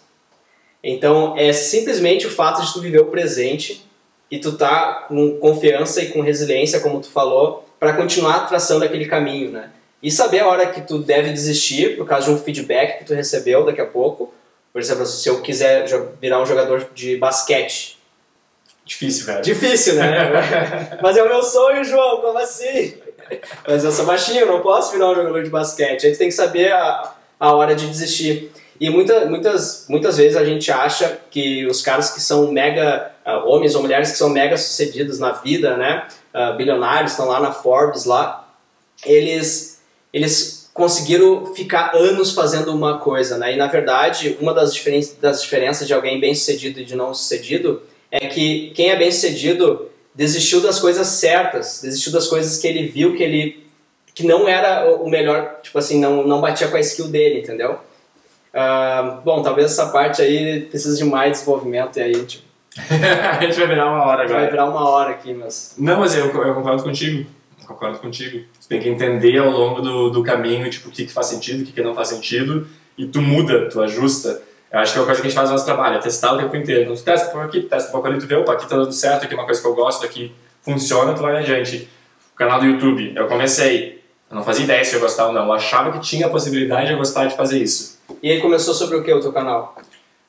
Então 0.84 1.36
é 1.38 1.52
simplesmente 1.52 2.28
o 2.28 2.30
fato 2.30 2.62
de 2.62 2.72
tu 2.72 2.80
viver 2.80 3.02
o 3.02 3.06
presente 3.06 3.86
e 4.30 4.40
tu 4.40 4.58
tá 4.58 5.06
com 5.08 5.38
confiança 5.40 6.02
e 6.02 6.10
com 6.10 6.22
resiliência, 6.22 6.80
como 6.80 7.02
tu 7.02 7.10
falou, 7.10 7.68
para 7.80 7.94
continuar 7.94 8.48
traçando 8.48 8.86
aquele 8.86 9.06
caminho, 9.06 9.52
né? 9.52 9.72
E 10.02 10.12
saber 10.12 10.40
a 10.40 10.48
hora 10.48 10.68
que 10.68 10.82
tu 10.82 11.00
deve 11.00 11.32
desistir 11.32 11.98
por 11.98 12.06
causa 12.06 12.28
de 12.28 12.32
um 12.32 12.38
feedback 12.38 13.00
que 13.00 13.06
tu 13.06 13.14
recebeu 13.14 13.66
daqui 13.66 13.82
a 13.82 13.86
pouco. 13.86 14.34
Por 14.72 14.80
exemplo, 14.80 15.06
se 15.06 15.28
eu 15.28 15.42
quiser 15.42 15.88
virar 16.22 16.42
um 16.42 16.46
jogador 16.46 16.88
de 16.94 17.18
basquete. 17.18 17.95
Difícil, 18.86 19.26
cara. 19.26 19.42
Difícil, 19.42 19.96
né? 19.96 20.98
Mas 21.02 21.18
é 21.18 21.24
o 21.24 21.28
meu 21.28 21.42
sonho, 21.42 21.84
João, 21.84 22.22
como 22.22 22.38
assim? 22.38 22.94
Mas 23.68 23.84
eu 23.84 23.92
sou 23.92 24.06
baixinho, 24.06 24.46
não 24.46 24.62
posso 24.62 24.92
virar 24.92 25.10
um 25.10 25.16
jogador 25.16 25.44
de 25.44 25.50
basquete. 25.50 26.06
A 26.06 26.10
gente 26.10 26.20
tem 26.20 26.28
que 26.28 26.36
saber 26.36 26.72
a, 26.72 27.14
a 27.40 27.54
hora 27.54 27.76
de 27.76 27.88
desistir. 27.88 28.52
E 28.80 28.90
muita, 28.90 29.26
muitas, 29.26 29.86
muitas 29.90 30.18
vezes 30.18 30.38
a 30.38 30.46
gente 30.46 30.72
acha 30.72 31.18
que 31.32 31.66
os 31.66 31.82
caras 31.82 32.12
que 32.12 32.22
são 32.22 32.52
mega, 32.52 33.12
uh, 33.26 33.50
homens 33.50 33.74
ou 33.74 33.82
mulheres 33.82 34.12
que 34.12 34.18
são 34.18 34.30
mega 34.30 34.58
sucedidos 34.58 35.18
na 35.18 35.32
vida, 35.32 35.78
né, 35.78 36.08
uh, 36.34 36.56
bilionários, 36.56 37.12
estão 37.12 37.28
lá 37.28 37.40
na 37.40 37.52
Forbes, 37.52 38.06
lá, 38.06 38.48
eles 39.06 39.76
eles 40.12 40.70
conseguiram 40.74 41.54
ficar 41.54 41.94
anos 41.94 42.34
fazendo 42.34 42.74
uma 42.74 43.00
coisa, 43.00 43.38
né? 43.38 43.54
E 43.54 43.58
na 43.58 43.68
verdade, 43.68 44.38
uma 44.40 44.54
das, 44.54 44.74
diferen 44.74 45.02
das 45.22 45.42
diferenças 45.42 45.88
de 45.88 45.94
alguém 45.94 46.20
bem 46.22 46.34
sucedido 46.34 46.80
e 46.80 46.86
de 46.86 46.96
não 46.96 47.14
sucedido 47.14 47.82
é 48.16 48.28
que 48.28 48.72
quem 48.76 48.90
é 48.90 48.96
bem 48.96 49.12
sucedido 49.12 49.90
desistiu 50.14 50.62
das 50.62 50.80
coisas 50.80 51.08
certas, 51.08 51.82
desistiu 51.82 52.12
das 52.12 52.28
coisas 52.28 52.58
que 52.58 52.68
ele 52.68 52.88
viu 52.88 53.16
que 53.16 53.24
ele 53.24 53.66
que 54.14 54.26
não 54.26 54.48
era 54.48 54.90
o 54.90 55.10
melhor, 55.10 55.60
tipo 55.62 55.78
assim, 55.78 56.00
não, 56.00 56.26
não 56.26 56.40
batia 56.40 56.70
com 56.70 56.78
a 56.78 56.80
skill 56.80 57.10
dele, 57.10 57.42
entendeu? 57.42 57.80
Uh, 58.54 59.20
bom, 59.26 59.44
talvez 59.44 59.72
essa 59.72 59.88
parte 59.88 60.22
aí 60.22 60.62
precise 60.62 60.98
de 60.98 61.04
mais 61.04 61.34
desenvolvimento 61.34 61.98
e 61.98 62.02
aí, 62.02 62.26
tipo, 62.26 62.46
a 62.80 63.44
gente 63.44 63.58
vai 63.58 63.68
virar 63.68 63.88
uma 63.88 64.06
hora 64.06 64.24
agora. 64.24 64.40
Vai 64.40 64.50
virar 64.50 64.70
uma 64.70 64.90
hora 64.90 65.10
aqui, 65.12 65.34
mas. 65.34 65.76
Não, 65.78 66.00
mas 66.00 66.16
eu, 66.16 66.28
eu 66.28 66.56
concordo 66.56 66.82
contigo 66.82 67.26
concordo 67.66 68.00
contigo. 68.00 68.46
Você 68.60 68.70
tem 68.70 68.80
que 68.80 68.88
entender 68.88 69.38
ao 69.38 69.50
longo 69.50 69.82
do, 69.82 70.10
do 70.10 70.24
caminho 70.24 70.70
tipo, 70.70 70.90
o 70.90 70.92
que, 70.92 71.06
que 71.06 71.12
faz 71.12 71.28
sentido, 71.28 71.62
o 71.62 71.66
que, 71.66 71.74
que 71.74 71.82
não 71.82 71.96
faz 71.96 72.10
sentido, 72.10 72.68
e 72.98 73.08
tu 73.08 73.22
muda, 73.22 73.68
tu 73.70 73.82
ajusta. 73.82 74.42
Eu 74.76 74.82
acho 74.82 74.92
que 74.92 75.00
é 75.00 75.02
uma 75.02 75.06
coisa 75.06 75.22
que 75.22 75.28
a 75.28 75.30
gente 75.30 75.38
faz 75.38 75.50
no 75.50 75.56
nosso 75.56 75.64
trabalho, 75.64 75.96
é 75.96 76.00
testar 76.00 76.34
o 76.34 76.38
tempo 76.38 76.54
inteiro. 76.54 76.82
Então, 76.82 76.96
tu 76.96 77.02
testa 77.02 77.32
por 77.32 77.42
aqui, 77.42 77.62
testa 77.62 77.90
por 77.94 78.06
ali, 78.06 78.20
tu 78.20 78.28
vê, 78.28 78.36
opa, 78.36 78.52
aqui 78.52 78.68
tá 78.68 78.76
dando 78.76 78.92
certo, 78.92 79.24
aqui 79.24 79.34
é 79.34 79.38
uma 79.38 79.46
coisa 79.46 79.62
que 79.62 79.68
eu 79.68 79.74
gosto, 79.74 80.06
aqui 80.06 80.36
funciona, 80.62 81.14
tu 81.14 81.22
vai 81.22 81.38
adiante. 81.38 81.88
O 82.34 82.36
canal 82.36 82.60
do 82.60 82.66
YouTube, 82.66 83.14
eu 83.16 83.26
comecei, 83.26 84.04
eu 84.30 84.36
não 84.36 84.44
fazia 84.44 84.66
ideia 84.66 84.84
se 84.84 84.94
eu 84.94 85.00
gostava 85.00 85.30
ou 85.30 85.34
não, 85.34 85.46
eu 85.46 85.54
achava 85.54 85.94
que 85.94 86.02
tinha 86.02 86.28
a 86.28 86.30
possibilidade 86.30 86.88
de 86.88 86.92
eu 86.92 86.98
gostar 86.98 87.26
de 87.26 87.38
fazer 87.38 87.64
isso. 87.64 88.02
E 88.22 88.30
aí 88.30 88.42
começou 88.42 88.74
sobre 88.74 88.98
o 88.98 89.02
que 89.02 89.14
o 89.14 89.22
teu 89.22 89.32
canal? 89.32 89.78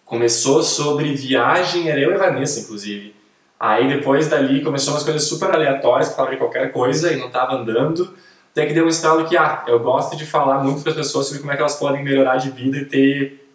Começou 0.04 0.62
sobre 0.62 1.12
viagem, 1.12 1.90
era 1.90 1.98
eu 1.98 2.12
e 2.12 2.16
Vanessa, 2.16 2.60
inclusive. 2.60 3.16
Aí 3.58 3.88
depois 3.88 4.28
dali 4.28 4.62
começou 4.62 4.94
umas 4.94 5.02
coisas 5.02 5.24
super 5.24 5.50
aleatórias, 5.50 6.10
que 6.10 6.14
falavam 6.14 6.34
de 6.34 6.40
qualquer 6.40 6.70
coisa 6.70 7.12
e 7.12 7.16
não 7.16 7.26
estava 7.26 7.56
andando. 7.56 8.14
Até 8.52 8.64
que 8.64 8.72
deu 8.72 8.84
um 8.84 8.88
estalo 8.88 9.24
que, 9.24 9.36
ah, 9.36 9.64
eu 9.66 9.80
gosto 9.80 10.16
de 10.16 10.24
falar 10.24 10.62
muito 10.62 10.82
para 10.82 10.92
as 10.92 10.98
pessoas 10.98 11.26
sobre 11.26 11.40
como 11.40 11.50
é 11.50 11.56
que 11.56 11.62
elas 11.62 11.74
podem 11.74 12.04
melhorar 12.04 12.36
de 12.36 12.50
vida 12.50 12.76
e 12.76 12.84
ter. 12.84 13.45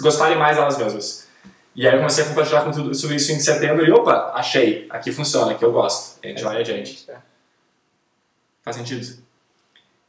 Gostarem 0.00 0.38
mais 0.38 0.56
delas 0.56 0.78
mesmas. 0.78 1.28
E 1.74 1.86
aí 1.86 1.94
eu 1.94 1.98
comecei 1.98 2.24
a 2.24 2.28
compartilhar 2.28 2.64
com 2.64 2.72
tudo 2.72 2.94
sobre 2.94 3.16
isso 3.16 3.30
em 3.30 3.38
setembro 3.38 3.86
e, 3.86 3.92
opa, 3.92 4.32
achei, 4.34 4.86
aqui 4.90 5.12
funciona, 5.12 5.52
aqui 5.52 5.64
eu 5.64 5.70
gosto. 5.70 6.18
A 6.24 6.26
gente 6.26 6.42
vai 6.42 6.60
adiante. 6.60 7.06
Faz 8.62 8.76
sentido? 8.76 9.22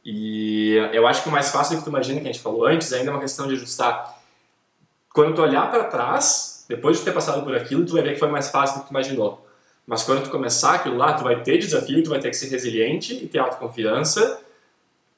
E 0.04 0.74
eu 0.92 1.06
acho 1.06 1.22
que 1.22 1.28
o 1.28 1.32
mais 1.32 1.50
fácil 1.50 1.76
do 1.76 1.78
que 1.78 1.84
tu 1.84 1.90
imagina, 1.90 2.20
que 2.20 2.28
a 2.28 2.32
gente 2.32 2.42
falou 2.42 2.66
antes, 2.66 2.92
ainda 2.92 3.10
é 3.10 3.14
uma 3.14 3.20
questão 3.20 3.46
de 3.46 3.54
ajustar. 3.54 4.18
Quando 5.12 5.34
tu 5.34 5.42
olhar 5.42 5.70
para 5.70 5.84
trás, 5.84 6.64
depois 6.68 6.98
de 6.98 7.04
ter 7.04 7.12
passado 7.12 7.42
por 7.42 7.54
aquilo, 7.54 7.84
tu 7.84 7.92
vai 7.92 8.02
ver 8.02 8.14
que 8.14 8.18
foi 8.18 8.28
mais 8.28 8.48
fácil 8.48 8.76
do 8.76 8.82
que 8.82 8.88
tu 8.88 8.90
imaginou. 8.90 9.46
Mas 9.86 10.02
quando 10.02 10.24
tu 10.24 10.30
começar 10.30 10.74
aquilo 10.74 10.96
lá, 10.96 11.12
tu 11.12 11.22
vai 11.22 11.42
ter 11.42 11.58
desafio, 11.58 12.02
tu 12.02 12.10
vai 12.10 12.18
ter 12.18 12.30
que 12.30 12.36
ser 12.36 12.48
resiliente 12.48 13.14
e 13.14 13.26
ter 13.26 13.38
autoconfiança 13.38 14.40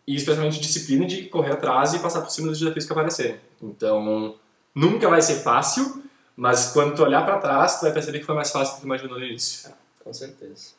e 0.07 0.17
especialmente 0.17 0.61
disciplina 0.61 1.07
de 1.07 1.25
correr 1.29 1.53
atrás 1.53 1.95
e 1.95 1.99
passar 1.99 2.21
por 2.23 2.31
cima 2.31 2.49
dos 2.49 2.59
desafios 2.59 2.85
que 2.85 2.93
aparecerem. 2.93 3.37
Então, 3.63 4.35
nunca 4.75 5.09
vai 5.09 5.23
ser 5.23 5.37
fácil, 5.37 6.03
mas 6.37 6.71
quando 6.73 6.95
tu 6.97 7.03
olhar 7.03 7.25
para 7.25 7.39
trás, 7.39 7.77
tu 7.79 7.83
vai 7.83 7.93
perceber 7.93 8.19
que 8.21 8.25
foi 8.27 8.35
mais 8.35 8.51
fácil 8.51 8.73
do 8.73 8.77
que 8.77 8.81
tu 8.83 8.87
imaginou 8.87 9.19
no 9.19 9.25
início. 9.25 9.69
É, 9.69 9.73
com 10.03 10.13
certeza. 10.13 10.73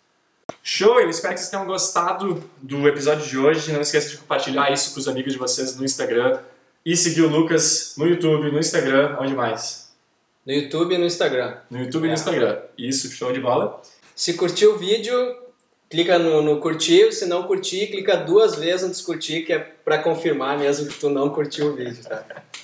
Show! 0.61 0.99
Eu 0.99 1.09
espero 1.09 1.33
que 1.33 1.39
vocês 1.39 1.49
tenham 1.49 1.65
gostado 1.65 2.43
do 2.61 2.87
episódio 2.87 3.25
de 3.25 3.37
hoje. 3.37 3.71
Não 3.71 3.81
esqueça 3.81 4.09
de 4.09 4.17
compartilhar 4.17 4.71
isso 4.71 4.93
com 4.93 4.99
os 4.99 5.07
amigos 5.07 5.31
de 5.33 5.39
vocês 5.39 5.75
no 5.77 5.85
Instagram 5.85 6.39
e 6.85 6.97
seguir 6.97 7.21
o 7.21 7.29
Lucas 7.29 7.93
no 7.97 8.05
YouTube, 8.05 8.51
no 8.51 8.59
Instagram, 8.59 9.17
onde 9.19 9.33
mais? 9.33 9.91
No 10.45 10.51
YouTube 10.51 10.95
e 10.95 10.97
no 10.97 11.05
Instagram. 11.05 11.57
No 11.71 11.79
YouTube 11.79 12.03
e 12.03 12.07
É. 12.07 12.09
no 12.09 12.13
Instagram. 12.13 12.59
Isso, 12.77 13.09
show 13.11 13.31
de 13.31 13.39
bola. 13.39 13.81
Se 14.15 14.33
curtiu 14.33 14.75
o 14.75 14.77
vídeo, 14.77 15.15
clica 15.93 16.17
no, 16.17 16.41
no 16.41 16.59
curtir. 16.59 17.11
Se 17.11 17.27
não 17.27 17.43
curtir, 17.43 17.87
clica 17.87 18.17
duas 18.17 18.55
vezes 18.55 18.81
no 18.81 18.89
descurtir, 18.89 19.45
que 19.45 19.53
é 19.53 19.59
pra 19.59 19.99
confirmar 19.99 20.57
mesmo 20.57 20.87
que 20.87 20.99
tu 20.99 21.07
não 21.07 21.29
curtiu 21.29 21.67
o 21.67 21.75
vídeo, 21.75 22.03
tá? 22.03 22.23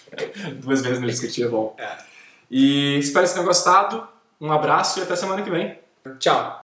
Duas 0.57 0.81
vezes 0.81 0.99
no 0.99 1.05
discutir 1.05 1.43
é 1.43 1.47
bom. 1.47 1.75
É. 1.77 1.97
E 2.49 2.97
espero 2.97 3.23
que 3.23 3.29
vocês 3.29 3.33
tenham 3.33 3.45
gostado. 3.45 4.07
Um 4.41 4.51
abraço 4.51 4.99
e 4.99 5.03
até 5.03 5.15
semana 5.15 5.43
que 5.43 5.49
vem. 5.51 5.77
Tchau. 6.17 6.58